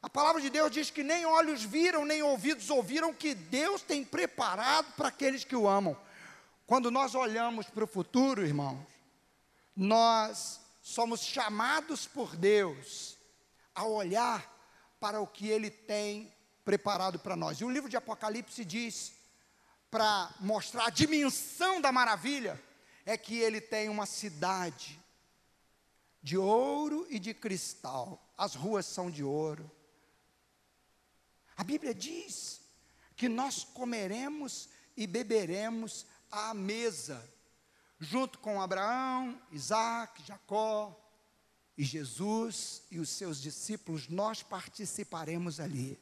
[0.01, 4.05] A palavra de Deus diz que nem olhos viram, nem ouvidos ouviram que Deus tem
[4.05, 5.97] preparado para aqueles que o amam.
[6.67, 8.87] Quando nós olhamos para o futuro, irmãos,
[9.75, 13.17] nós somos chamados por Deus
[13.75, 14.55] a olhar
[15.01, 16.33] para o que Ele tem
[16.65, 17.59] preparado para nós.
[17.59, 19.13] E o livro de Apocalipse diz,
[19.91, 22.63] para mostrar a dimensão da maravilha,
[23.05, 25.01] é que Ele tem uma cidade
[26.23, 28.23] de ouro e de cristal.
[28.37, 29.69] As ruas são de ouro
[31.59, 32.61] a Bíblia diz
[33.17, 37.21] que nós comeremos e beberemos à mesa,
[37.99, 40.97] junto com Abraão, Isaac, Jacó
[41.77, 46.01] E Jesus e os seus discípulos, nós participaremos ali.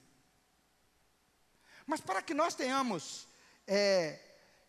[1.87, 3.27] Mas para que nós tenhamos
[3.67, 4.21] é,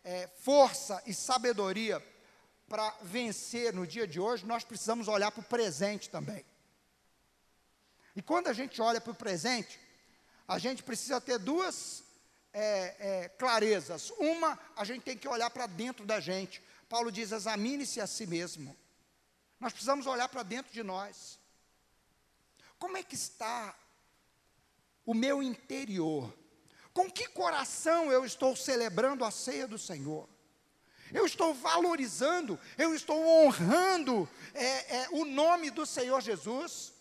[0.02, 2.02] é, força e sabedoria
[2.66, 6.46] para vencer no dia de hoje, nós precisamos olhar para o presente também.
[8.16, 9.78] E quando a gente olha para o presente,
[10.48, 12.02] a gente precisa ter duas
[12.54, 14.10] é, é, clarezas.
[14.18, 16.62] Uma, a gente tem que olhar para dentro da gente.
[16.88, 18.74] Paulo diz: examine-se a si mesmo.
[19.60, 21.38] Nós precisamos olhar para dentro de nós.
[22.78, 23.76] Como é que está
[25.04, 26.32] o meu interior?
[26.94, 30.28] Com que coração eu estou celebrando a ceia do Senhor?
[31.12, 36.92] Eu estou valorizando, eu estou honrando é, é, o nome do Senhor Jesus.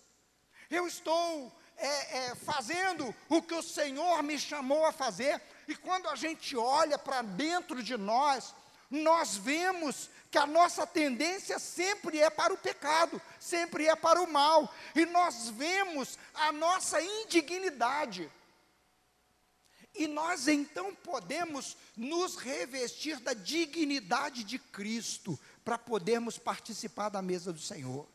[0.69, 5.41] Eu estou é, é, fazendo o que o Senhor me chamou a fazer.
[5.67, 8.53] E quando a gente olha para dentro de nós,
[8.89, 14.31] nós vemos que a nossa tendência sempre é para o pecado, sempre é para o
[14.31, 18.29] mal, e nós vemos a nossa indignidade.
[19.95, 27.51] E nós então podemos nos revestir da dignidade de Cristo para podermos participar da mesa
[27.51, 28.07] do Senhor.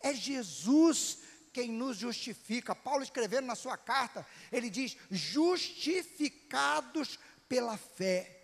[0.00, 1.18] É Jesus
[1.58, 2.72] quem nos justifica.
[2.72, 8.36] Paulo escrevendo na sua carta, ele diz: justificados pela fé.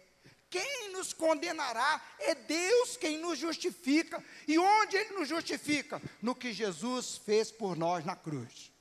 [0.51, 4.21] Quem nos condenará é Deus quem nos justifica.
[4.49, 6.03] E onde Ele nos justifica?
[6.21, 8.73] No que Jesus fez por nós na cruz.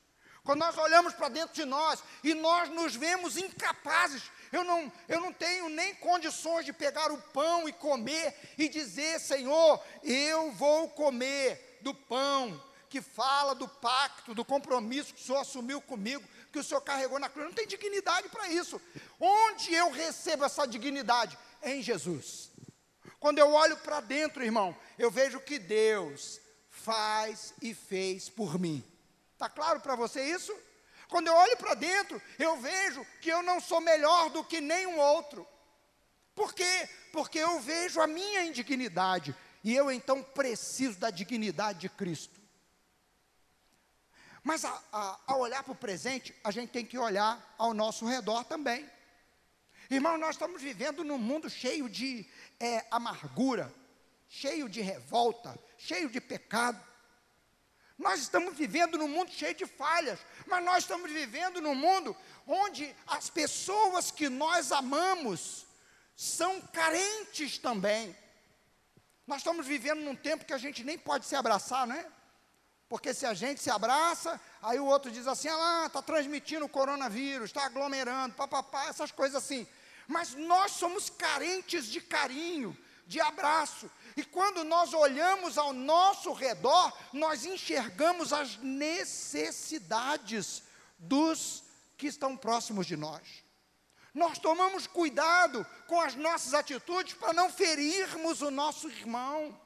[0.43, 5.21] Quando nós olhamos para dentro de nós e nós nos vemos incapazes, eu não, eu
[5.21, 10.89] não tenho nem condições de pegar o pão e comer e dizer, Senhor, eu vou
[10.89, 12.59] comer do pão
[12.93, 17.17] que fala do pacto, do compromisso que o Senhor assumiu comigo, que o Senhor carregou
[17.17, 17.47] na cruz.
[17.47, 18.79] Não tem dignidade para isso.
[19.19, 21.35] Onde eu recebo essa dignidade?
[21.63, 22.51] Em Jesus.
[23.19, 26.39] Quando eu olho para dentro, irmão, eu vejo que Deus
[26.69, 28.83] faz e fez por mim.
[29.31, 30.55] Está claro para você isso?
[31.09, 34.99] Quando eu olho para dentro, eu vejo que eu não sou melhor do que nenhum
[34.99, 35.47] outro.
[36.35, 36.87] Por quê?
[37.11, 42.42] Porque eu vejo a minha indignidade e eu então preciso da dignidade de Cristo.
[44.43, 48.43] Mas a, ao olhar para o presente, a gente tem que olhar ao nosso redor
[48.43, 48.89] também.
[49.89, 52.25] Irmão, nós estamos vivendo num mundo cheio de
[52.59, 53.73] é, amargura,
[54.27, 56.81] cheio de revolta, cheio de pecado.
[57.97, 62.15] Nós estamos vivendo num mundo cheio de falhas, mas nós estamos vivendo num mundo
[62.45, 65.65] onde as pessoas que nós amamos
[66.15, 68.15] são carentes também.
[69.25, 72.05] Nós estamos vivendo num tempo que a gente nem pode se abraçar, né?
[72.93, 76.69] Porque se a gente se abraça, aí o outro diz assim: ah, está transmitindo o
[76.69, 79.65] coronavírus, está aglomerando, papapá, essas coisas assim.
[80.07, 82.77] Mas nós somos carentes de carinho,
[83.07, 83.89] de abraço.
[84.15, 90.61] E quando nós olhamos ao nosso redor, nós enxergamos as necessidades
[90.99, 91.63] dos
[91.97, 93.43] que estão próximos de nós.
[94.13, 99.59] Nós tomamos cuidado com as nossas atitudes para não ferirmos o nosso irmão.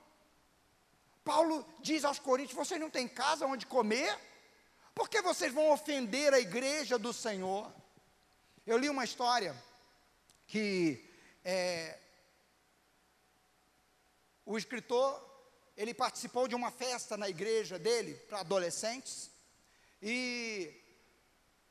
[1.27, 4.17] Paulo diz aos Coríntios: vocês não têm casa onde comer?
[4.95, 7.69] Por que vocês vão ofender a igreja do Senhor?
[8.65, 9.53] Eu li uma história
[10.47, 11.05] que
[11.43, 11.99] é,
[14.45, 15.21] o escritor,
[15.75, 19.29] ele participou de uma festa na igreja dele para adolescentes.
[20.01, 20.73] E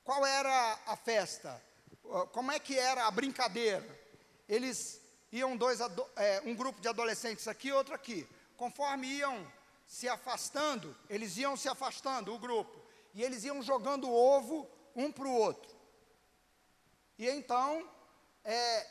[0.04, 1.62] qual era a festa?
[2.32, 3.88] Como é que era a brincadeira?
[4.46, 5.00] Eles
[5.32, 5.78] iam dois,
[6.16, 8.28] é, um grupo de adolescentes aqui, outro aqui.
[8.56, 9.52] Conforme iam
[9.86, 12.80] se afastando, eles iam se afastando, o grupo,
[13.14, 15.74] e eles iam jogando ovo um para o outro.
[17.18, 17.88] E então,
[18.44, 18.86] é,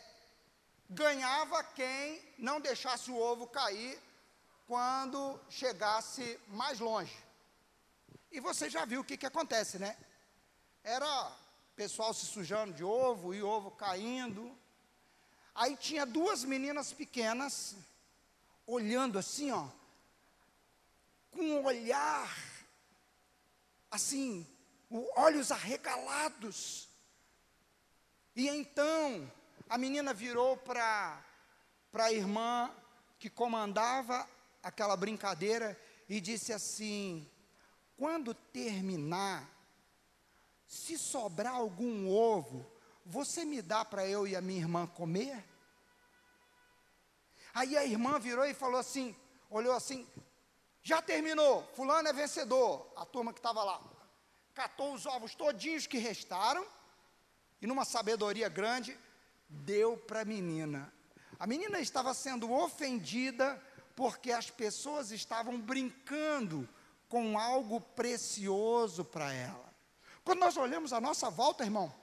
[0.90, 4.00] ganhava quem não deixasse o ovo cair
[4.68, 7.16] quando chegasse mais longe.
[8.32, 9.96] E você já viu o que, que acontece, né?
[10.84, 11.32] Era
[11.76, 14.56] pessoal se sujando de ovo e ovo caindo.
[15.54, 17.76] Aí tinha duas meninas pequenas
[18.66, 19.68] olhando assim, ó,
[21.32, 22.36] com um olhar
[23.92, 24.46] assim,
[25.16, 26.90] olhos arregalados.
[28.36, 29.32] E então
[29.70, 31.24] a menina virou para
[31.94, 32.72] a irmã
[33.18, 34.28] que comandava
[34.62, 37.30] aquela brincadeira e disse assim:
[37.98, 39.50] quando terminar,
[40.68, 42.66] se sobrar algum ovo,
[43.06, 45.44] você me dá para eu e a minha irmã comer?
[47.56, 49.16] Aí a irmã virou e falou assim,
[49.50, 50.06] olhou assim,
[50.84, 53.82] já terminou, fulano é vencedor, a turma que estava lá.
[54.54, 56.68] Catou os ovos todinhos que restaram,
[57.62, 59.00] e numa sabedoria grande,
[59.48, 60.94] deu para a menina.
[61.40, 63.62] A menina estava sendo ofendida
[63.96, 66.68] porque as pessoas estavam brincando
[67.08, 69.74] com algo precioso para ela.
[70.26, 71.94] Quando nós olhamos a nossa volta, irmão,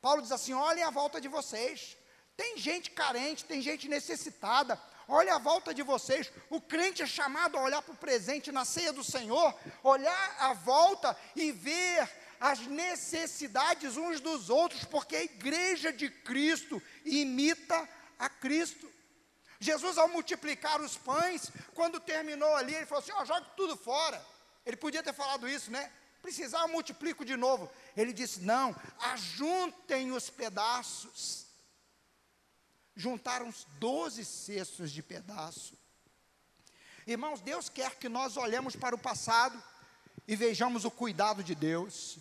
[0.00, 1.98] Paulo diz assim: olhem a volta de vocês.
[2.34, 4.80] Tem gente carente, tem gente necessitada.
[5.14, 6.32] Olha a volta de vocês.
[6.48, 10.54] O crente é chamado a olhar para o presente na ceia do Senhor, olhar a
[10.54, 12.10] volta e ver
[12.40, 17.86] as necessidades uns dos outros, porque a igreja de Cristo imita
[18.18, 18.90] a Cristo.
[19.60, 24.24] Jesus, ao multiplicar os pães, quando terminou ali, ele falou assim: ó, joga tudo fora.
[24.64, 25.92] Ele podia ter falado isso, né?
[26.22, 27.70] Precisar, eu multiplico de novo.
[27.94, 31.51] Ele disse: não, ajuntem os pedaços.
[32.94, 35.76] Juntaram os doze cestos de pedaço.
[37.06, 39.62] Irmãos, Deus quer que nós olhemos para o passado
[40.28, 42.18] e vejamos o cuidado de Deus.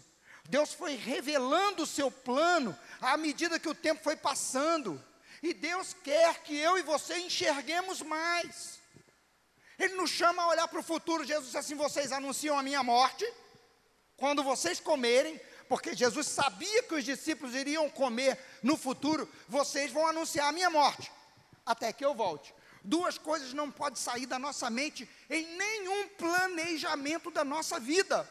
[0.50, 5.02] Deus foi revelando o seu plano à medida que o tempo foi passando.
[5.44, 8.80] E Deus quer que eu e você enxerguemos mais.
[9.78, 11.26] Ele nos chama a olhar para o futuro.
[11.26, 13.26] Jesus disse assim: vocês anunciam a minha morte.
[14.16, 15.40] Quando vocês comerem,
[15.72, 20.70] porque Jesus sabia que os discípulos iriam comer no futuro, vocês vão anunciar a minha
[20.70, 21.10] morte,
[21.66, 22.54] até que eu volte.
[22.84, 28.30] Duas coisas não podem sair da nossa mente em nenhum planejamento da nossa vida.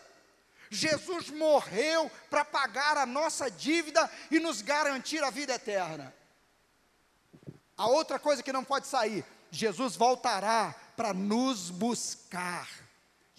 [0.69, 6.15] Jesus morreu para pagar a nossa dívida e nos garantir a vida eterna.
[7.75, 12.69] A outra coisa que não pode sair, Jesus voltará para nos buscar.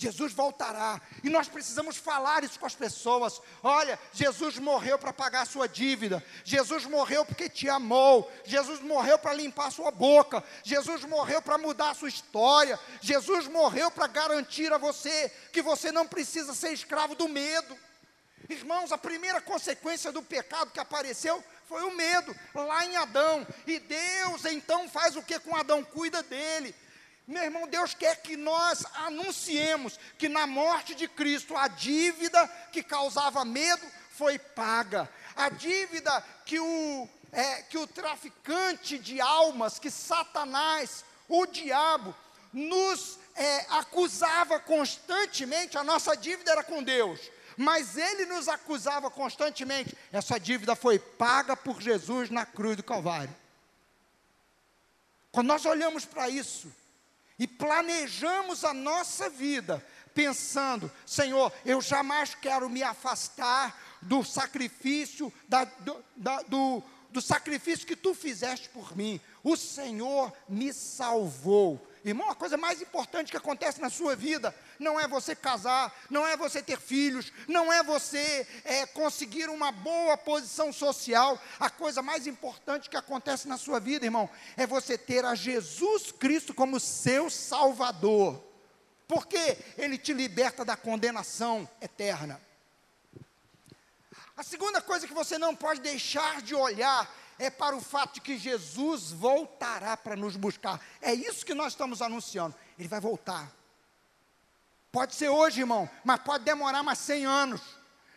[0.02, 3.40] Jesus voltará e nós precisamos falar isso com as pessoas.
[3.62, 9.20] Olha, Jesus morreu para pagar a sua dívida, Jesus morreu porque te amou, Jesus morreu
[9.20, 14.08] para limpar a sua boca, Jesus morreu para mudar a sua história, Jesus morreu para
[14.08, 17.78] garantir a você que você não precisa ser escravo do medo.
[18.50, 23.46] Irmãos, a primeira consequência do pecado que apareceu foi o medo, lá em Adão.
[23.68, 25.84] E Deus então faz o que com Adão?
[25.84, 26.74] Cuida dele.
[27.28, 32.84] Meu irmão, Deus quer que nós anunciemos que na morte de Cristo a dívida que
[32.84, 35.10] causava medo foi paga.
[35.36, 42.14] A dívida que o, é, que o traficante de almas, que Satanás, o diabo,
[42.52, 47.20] nos é, acusava constantemente, a nossa dívida era com Deus,
[47.56, 49.98] mas ele nos acusava constantemente.
[50.12, 53.34] Essa dívida foi paga por Jesus na cruz do Calvário.
[55.32, 56.70] Quando nós olhamos para isso,
[57.42, 59.84] e planejamos a nossa vida
[60.14, 67.88] pensando: Senhor, eu jamais quero me afastar do sacrifício, da, do, da, do, do sacrifício
[67.88, 69.20] que tu fizeste por mim.
[69.44, 71.82] O Senhor me salvou.
[72.04, 76.26] Irmão, a coisa mais importante que acontece na sua vida não é você casar, não
[76.26, 81.40] é você ter filhos, não é você é, conseguir uma boa posição social.
[81.60, 84.28] A coisa mais importante que acontece na sua vida, irmão,
[84.58, 88.44] é você ter a Jesus Cristo como seu Salvador.
[89.08, 92.42] Porque Ele te liberta da condenação eterna.
[94.36, 97.08] A segunda coisa que você não pode deixar de olhar
[97.42, 100.80] é para o fato de que Jesus voltará para nos buscar.
[101.02, 102.56] É isso que nós estamos anunciando.
[102.78, 103.52] Ele vai voltar.
[104.92, 107.62] Pode ser hoje, irmão, mas pode demorar mais 100 anos.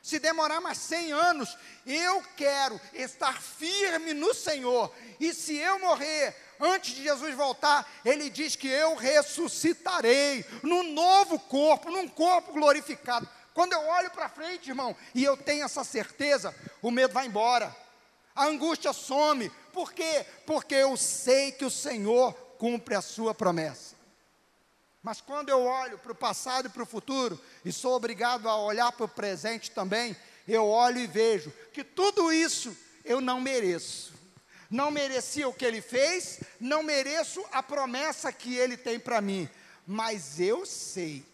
[0.03, 1.57] Se demorar mais 100 anos,
[1.87, 4.95] eu quero estar firme no Senhor.
[5.19, 11.39] E se eu morrer antes de Jesus voltar, ele diz que eu ressuscitarei num novo
[11.39, 13.27] corpo, num corpo glorificado.
[13.55, 17.84] Quando eu olho para frente, irmão, e eu tenho essa certeza, o medo vai embora
[18.35, 19.51] a angústia some.
[19.73, 20.27] Por quê?
[20.47, 23.95] Porque eu sei que o Senhor cumpre a sua promessa.
[25.03, 28.57] Mas quando eu olho para o passado e para o futuro, e sou obrigado a
[28.57, 30.17] olhar para o presente também,
[30.49, 32.75] eu olho e vejo que tudo isso
[33.05, 34.15] eu não mereço.
[34.71, 39.49] Não merecia o que ele fez, não mereço a promessa que ele tem para mim,
[39.87, 41.25] mas eu sei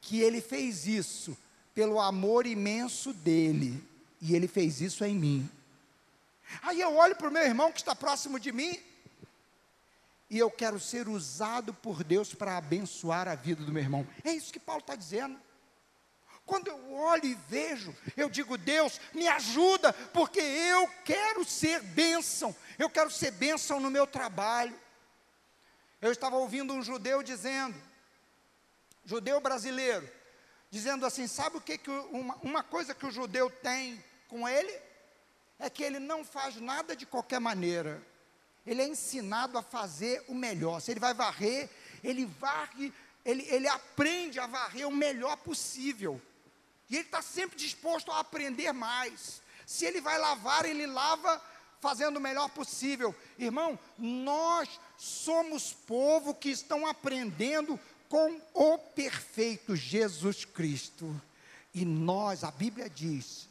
[0.00, 1.36] que ele fez isso
[1.74, 3.82] pelo amor imenso dele
[4.24, 5.50] e ele fez isso em mim.
[6.62, 8.82] Aí eu olho para o meu irmão que está próximo de mim,
[10.30, 14.06] e eu quero ser usado por Deus para abençoar a vida do meu irmão.
[14.24, 15.38] É isso que Paulo está dizendo.
[16.46, 22.56] Quando eu olho e vejo, eu digo, Deus, me ajuda, porque eu quero ser bênção,
[22.78, 24.74] eu quero ser bênção no meu trabalho.
[26.00, 27.76] Eu estava ouvindo um judeu dizendo,
[29.04, 30.10] judeu brasileiro,
[30.70, 34.02] dizendo assim: sabe o que, que uma, uma coisa que o judeu tem
[34.34, 34.76] com ele
[35.60, 38.04] é que ele não faz nada de qualquer maneira.
[38.66, 40.80] Ele é ensinado a fazer o melhor.
[40.80, 41.70] Se ele vai varrer,
[42.02, 42.92] ele varre,
[43.24, 46.20] ele, ele aprende a varrer o melhor possível.
[46.90, 49.40] E ele está sempre disposto a aprender mais.
[49.64, 51.40] Se ele vai lavar, ele lava
[51.80, 53.14] fazendo o melhor possível.
[53.38, 57.78] Irmão, nós somos povo que estão aprendendo
[58.08, 61.22] com o perfeito Jesus Cristo.
[61.72, 63.48] E nós, a Bíblia diz,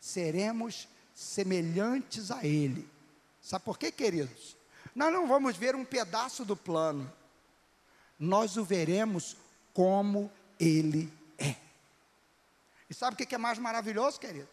[0.00, 2.88] seremos semelhantes a Ele.
[3.40, 4.56] Sabe por quê, queridos?
[4.94, 7.10] Nós não vamos ver um pedaço do plano,
[8.18, 9.36] nós o veremos
[9.72, 11.54] como Ele é.
[12.90, 14.48] E sabe o que é mais maravilhoso, querido?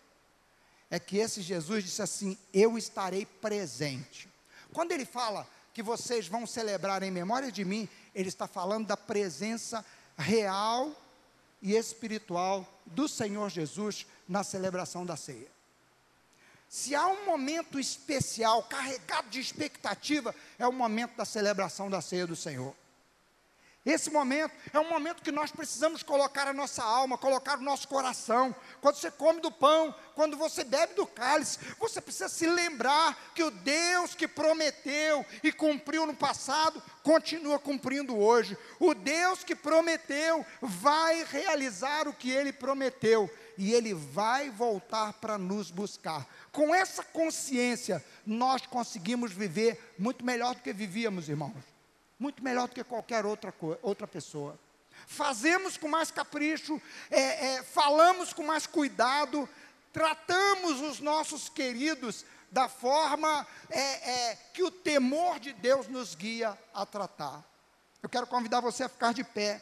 [0.89, 4.29] É que esse Jesus disse assim: Eu estarei presente.
[4.71, 8.97] Quando ele fala que vocês vão celebrar em memória de mim, ele está falando da
[8.97, 9.85] presença
[10.17, 10.91] real
[11.61, 15.53] e espiritual do Senhor Jesus na celebração da ceia.
[16.67, 22.27] Se há um momento especial, carregado de expectativa, é o momento da celebração da ceia
[22.27, 22.75] do Senhor.
[23.85, 27.87] Esse momento é um momento que nós precisamos colocar a nossa alma, colocar o nosso
[27.87, 28.53] coração.
[28.81, 33.43] Quando você come do pão, quando você bebe do cálice, você precisa se lembrar que
[33.43, 38.57] o Deus que prometeu e cumpriu no passado, continua cumprindo hoje.
[38.79, 45.37] O Deus que prometeu vai realizar o que ele prometeu e ele vai voltar para
[45.37, 46.27] nos buscar.
[46.51, 51.75] Com essa consciência, nós conseguimos viver muito melhor do que vivíamos, irmãos
[52.19, 54.57] muito melhor do que qualquer outra, outra pessoa.
[55.07, 56.81] Fazemos com mais capricho,
[57.11, 59.47] é, é, falamos com mais cuidado,
[59.91, 66.57] tratamos os nossos queridos da forma é, é, que o temor de Deus nos guia
[66.73, 67.43] a tratar.
[68.01, 69.61] Eu quero convidar você a ficar de pé.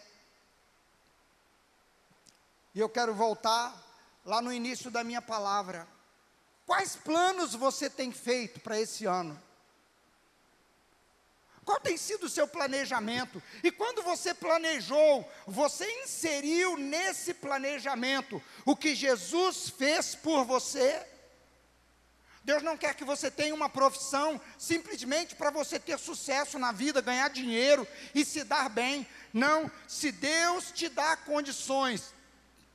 [2.76, 3.83] E eu quero voltar
[4.26, 5.88] lá no início da minha palavra.
[6.66, 9.40] Quais planos você tem feito para esse ano?
[11.66, 13.42] Qual tem sido o seu planejamento?
[13.64, 21.06] E quando você planejou, você inseriu nesse planejamento o que Jesus fez por você?
[22.44, 27.00] Deus não quer que você tenha uma profissão simplesmente para você ter sucesso na vida,
[27.00, 29.08] ganhar dinheiro e se dar bem.
[29.32, 32.14] Não, se Deus te dá condições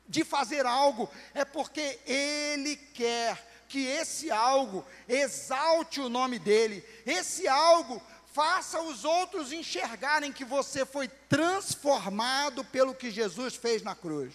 [0.09, 7.47] de fazer algo, é porque Ele quer que esse algo exalte o nome dEle, esse
[7.47, 8.03] algo
[8.33, 14.33] faça os outros enxergarem que você foi transformado pelo que Jesus fez na cruz.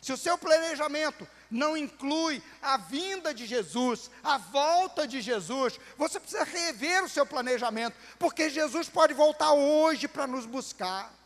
[0.00, 6.18] Se o seu planejamento não inclui a vinda de Jesus, a volta de Jesus, você
[6.18, 11.17] precisa rever o seu planejamento, porque Jesus pode voltar hoje para nos buscar.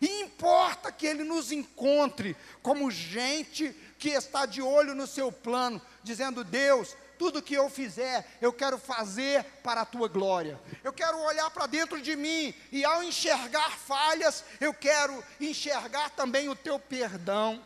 [0.00, 5.80] E importa que ele nos encontre como gente que está de olho no seu plano,
[6.02, 10.58] dizendo: Deus, tudo que eu fizer, eu quero fazer para a tua glória.
[10.84, 16.48] Eu quero olhar para dentro de mim e ao enxergar falhas, eu quero enxergar também
[16.48, 17.60] o teu perdão.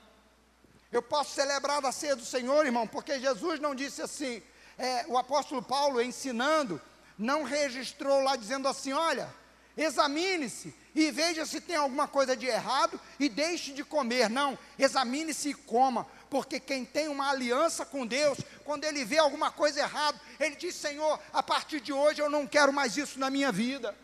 [0.91, 4.43] Eu posso celebrar da ceia do Senhor, irmão, porque Jesus não disse assim,
[4.79, 6.81] é, o apóstolo Paulo ensinando,
[7.19, 9.33] não registrou lá dizendo assim: olha,
[9.77, 14.29] examine-se e veja se tem alguma coisa de errado e deixe de comer.
[14.29, 19.51] Não, examine-se e coma, porque quem tem uma aliança com Deus, quando ele vê alguma
[19.51, 23.31] coisa errada, ele diz: Senhor, a partir de hoje eu não quero mais isso na
[23.31, 23.97] minha vida.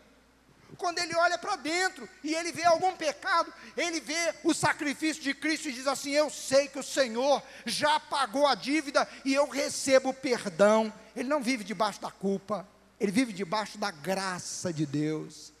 [0.77, 5.33] Quando ele olha para dentro e ele vê algum pecado, ele vê o sacrifício de
[5.33, 9.47] Cristo e diz assim: Eu sei que o Senhor já pagou a dívida e eu
[9.47, 10.91] recebo perdão.
[11.15, 12.67] Ele não vive debaixo da culpa,
[12.99, 15.51] ele vive debaixo da graça de Deus.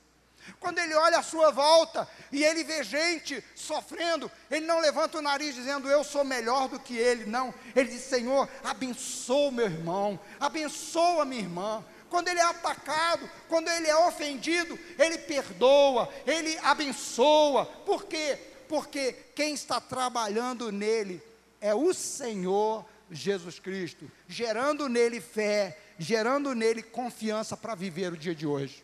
[0.59, 5.21] Quando ele olha à sua volta e ele vê gente sofrendo, ele não levanta o
[5.21, 7.53] nariz dizendo eu sou melhor do que ele, não.
[7.75, 11.83] Ele diz: Senhor, abençoa meu irmão, abençoa minha irmã.
[12.09, 17.65] Quando ele é atacado, quando ele é ofendido, ele perdoa, ele abençoa.
[17.65, 18.37] Por quê?
[18.67, 21.21] Porque quem está trabalhando nele
[21.61, 28.35] é o Senhor Jesus Cristo, gerando nele fé, gerando nele confiança para viver o dia
[28.35, 28.83] de hoje.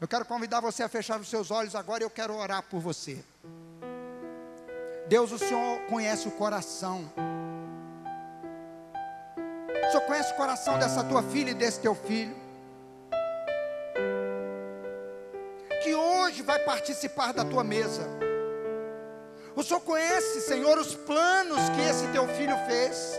[0.00, 2.78] Eu quero convidar você a fechar os seus olhos agora e eu quero orar por
[2.78, 3.18] você.
[5.08, 7.10] Deus, o Senhor conhece o coração.
[9.66, 12.36] O Senhor conhece o coração dessa tua filha e desse teu filho.
[15.82, 18.06] Que hoje vai participar da tua mesa.
[19.56, 23.18] O Senhor conhece, Senhor, os planos que esse teu filho fez.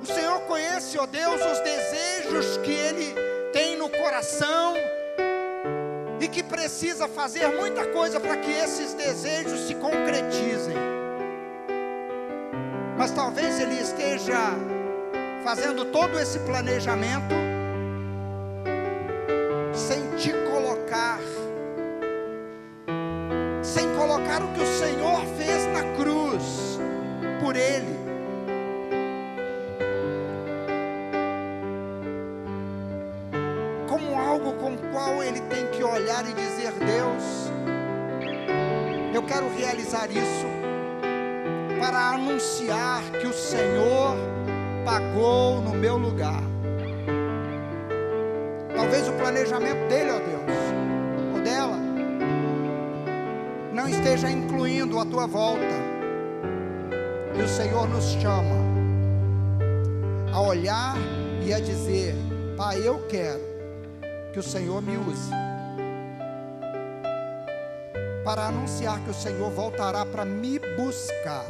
[0.00, 3.23] O Senhor conhece, ó Deus, os desejos que ele
[4.04, 4.74] coração
[6.20, 10.76] e que precisa fazer muita coisa para que esses desejos se concretizem.
[12.98, 14.38] Mas talvez ele esteja
[15.42, 17.34] fazendo todo esse planejamento
[39.84, 40.46] realizar isso
[41.78, 44.16] para anunciar que o Senhor
[44.84, 46.42] pagou no meu lugar.
[48.74, 51.78] Talvez o planejamento dele, ó Deus, ou dela,
[53.72, 55.84] não esteja incluindo a tua volta.
[57.36, 58.56] E o Senhor nos chama
[60.32, 60.96] a olhar
[61.44, 62.14] e a dizer:
[62.56, 63.40] Pai, eu quero
[64.32, 65.30] que o Senhor me use
[68.24, 71.44] para anunciar que o Senhor voltará para me buscar.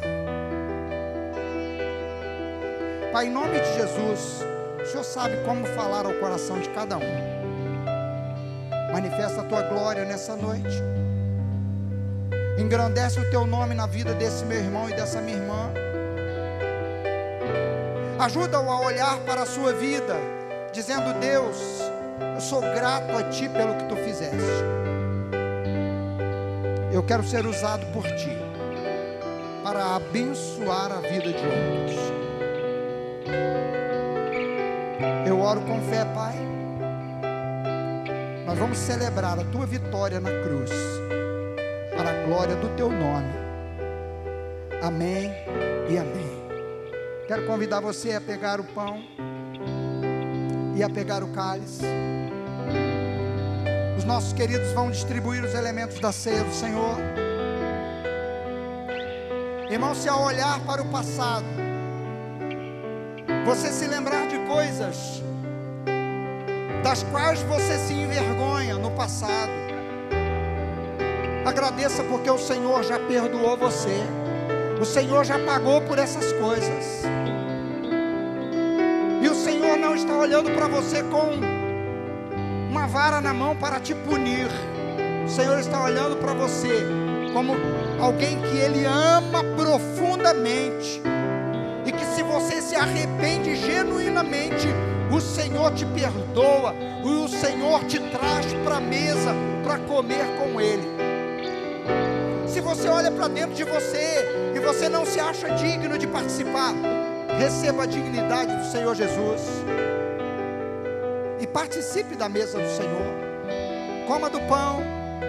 [3.13, 4.45] Pai, em nome de Jesus,
[4.83, 7.35] o Senhor sabe como falar ao coração de cada um.
[8.91, 10.83] Manifesta a tua glória nessa noite.
[12.57, 15.71] Engrandece o teu nome na vida desse meu irmão e dessa minha irmã.
[18.19, 20.15] Ajuda-o a olhar para a sua vida,
[20.73, 21.57] dizendo: Deus,
[22.33, 24.84] eu sou grato a ti pelo que tu fizeste.
[26.95, 28.29] Eu quero ser usado por ti
[29.61, 31.99] para abençoar a vida de outros.
[35.27, 36.35] Eu oro com fé, Pai.
[38.45, 40.71] Nós vamos celebrar a tua vitória na cruz,
[41.97, 43.33] para a glória do teu nome.
[44.81, 45.33] Amém
[45.89, 46.45] e amém.
[47.27, 49.03] Quero convidar você a pegar o pão
[50.73, 51.83] e a pegar o cálice.
[53.97, 56.97] Os nossos queridos vão distribuir os elementos da ceia do Senhor.
[59.69, 61.45] Irmão, se ao olhar para o passado,
[63.45, 65.23] você se lembrar de coisas
[66.83, 69.51] das quais você se envergonha no passado,
[71.45, 73.97] agradeça porque o Senhor já perdoou você.
[74.79, 77.03] O Senhor já pagou por essas coisas.
[79.21, 81.54] E o Senhor não está olhando para você com
[82.85, 84.47] vara na mão para te punir.
[85.25, 86.85] O Senhor está olhando para você
[87.33, 87.53] como
[87.99, 91.01] alguém que Ele ama profundamente.
[91.85, 94.67] E que se você se arrepende genuinamente,
[95.11, 96.73] o Senhor te perdoa,
[97.03, 100.95] e o Senhor te traz para a mesa para comer com Ele.
[102.47, 106.73] Se você olha para dentro de você e você não se acha digno de participar,
[107.37, 109.41] receba a dignidade do Senhor Jesus
[111.55, 113.15] participe da mesa do Senhor.
[114.05, 114.81] Coma do pão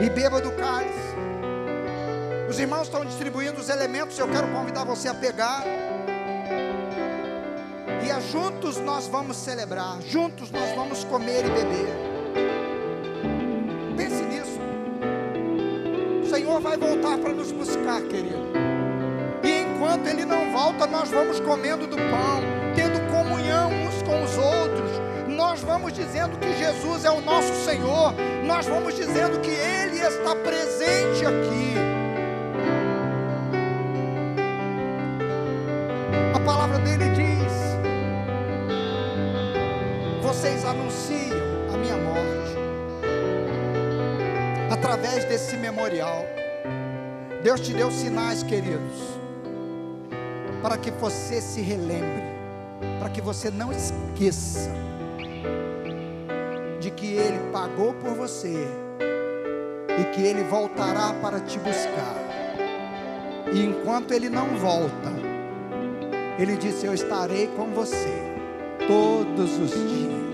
[0.05, 1.15] e beba do cálice.
[2.51, 5.63] Os irmãos estão distribuindo os elementos, eu quero convidar você a pegar.
[8.03, 11.95] E juntos nós vamos celebrar, juntos nós vamos comer e beber.
[13.97, 14.59] Pense nisso.
[16.25, 18.49] O Senhor vai voltar para nos buscar, querido.
[19.45, 22.43] E enquanto Ele não volta, nós vamos comendo do pão,
[22.75, 25.06] tendo comunhão uns com os outros.
[25.57, 28.13] Nós vamos dizendo que Jesus é o nosso Senhor.
[28.45, 31.75] Nós vamos dizendo que Ele está presente aqui.
[36.35, 37.53] A palavra dele diz:
[40.23, 41.41] Vocês anunciam
[41.73, 42.57] a minha morte
[44.71, 46.23] através desse memorial.
[47.43, 49.19] Deus te deu sinais, queridos,
[50.61, 52.25] para que você se relembre,
[53.01, 54.71] para que você não esqueça
[56.97, 58.67] que Ele pagou por você
[60.01, 62.17] e que Ele voltará para te buscar.
[63.53, 65.13] E enquanto Ele não volta,
[66.39, 68.23] Ele disse: Eu estarei com você
[68.89, 70.26] todos os dias.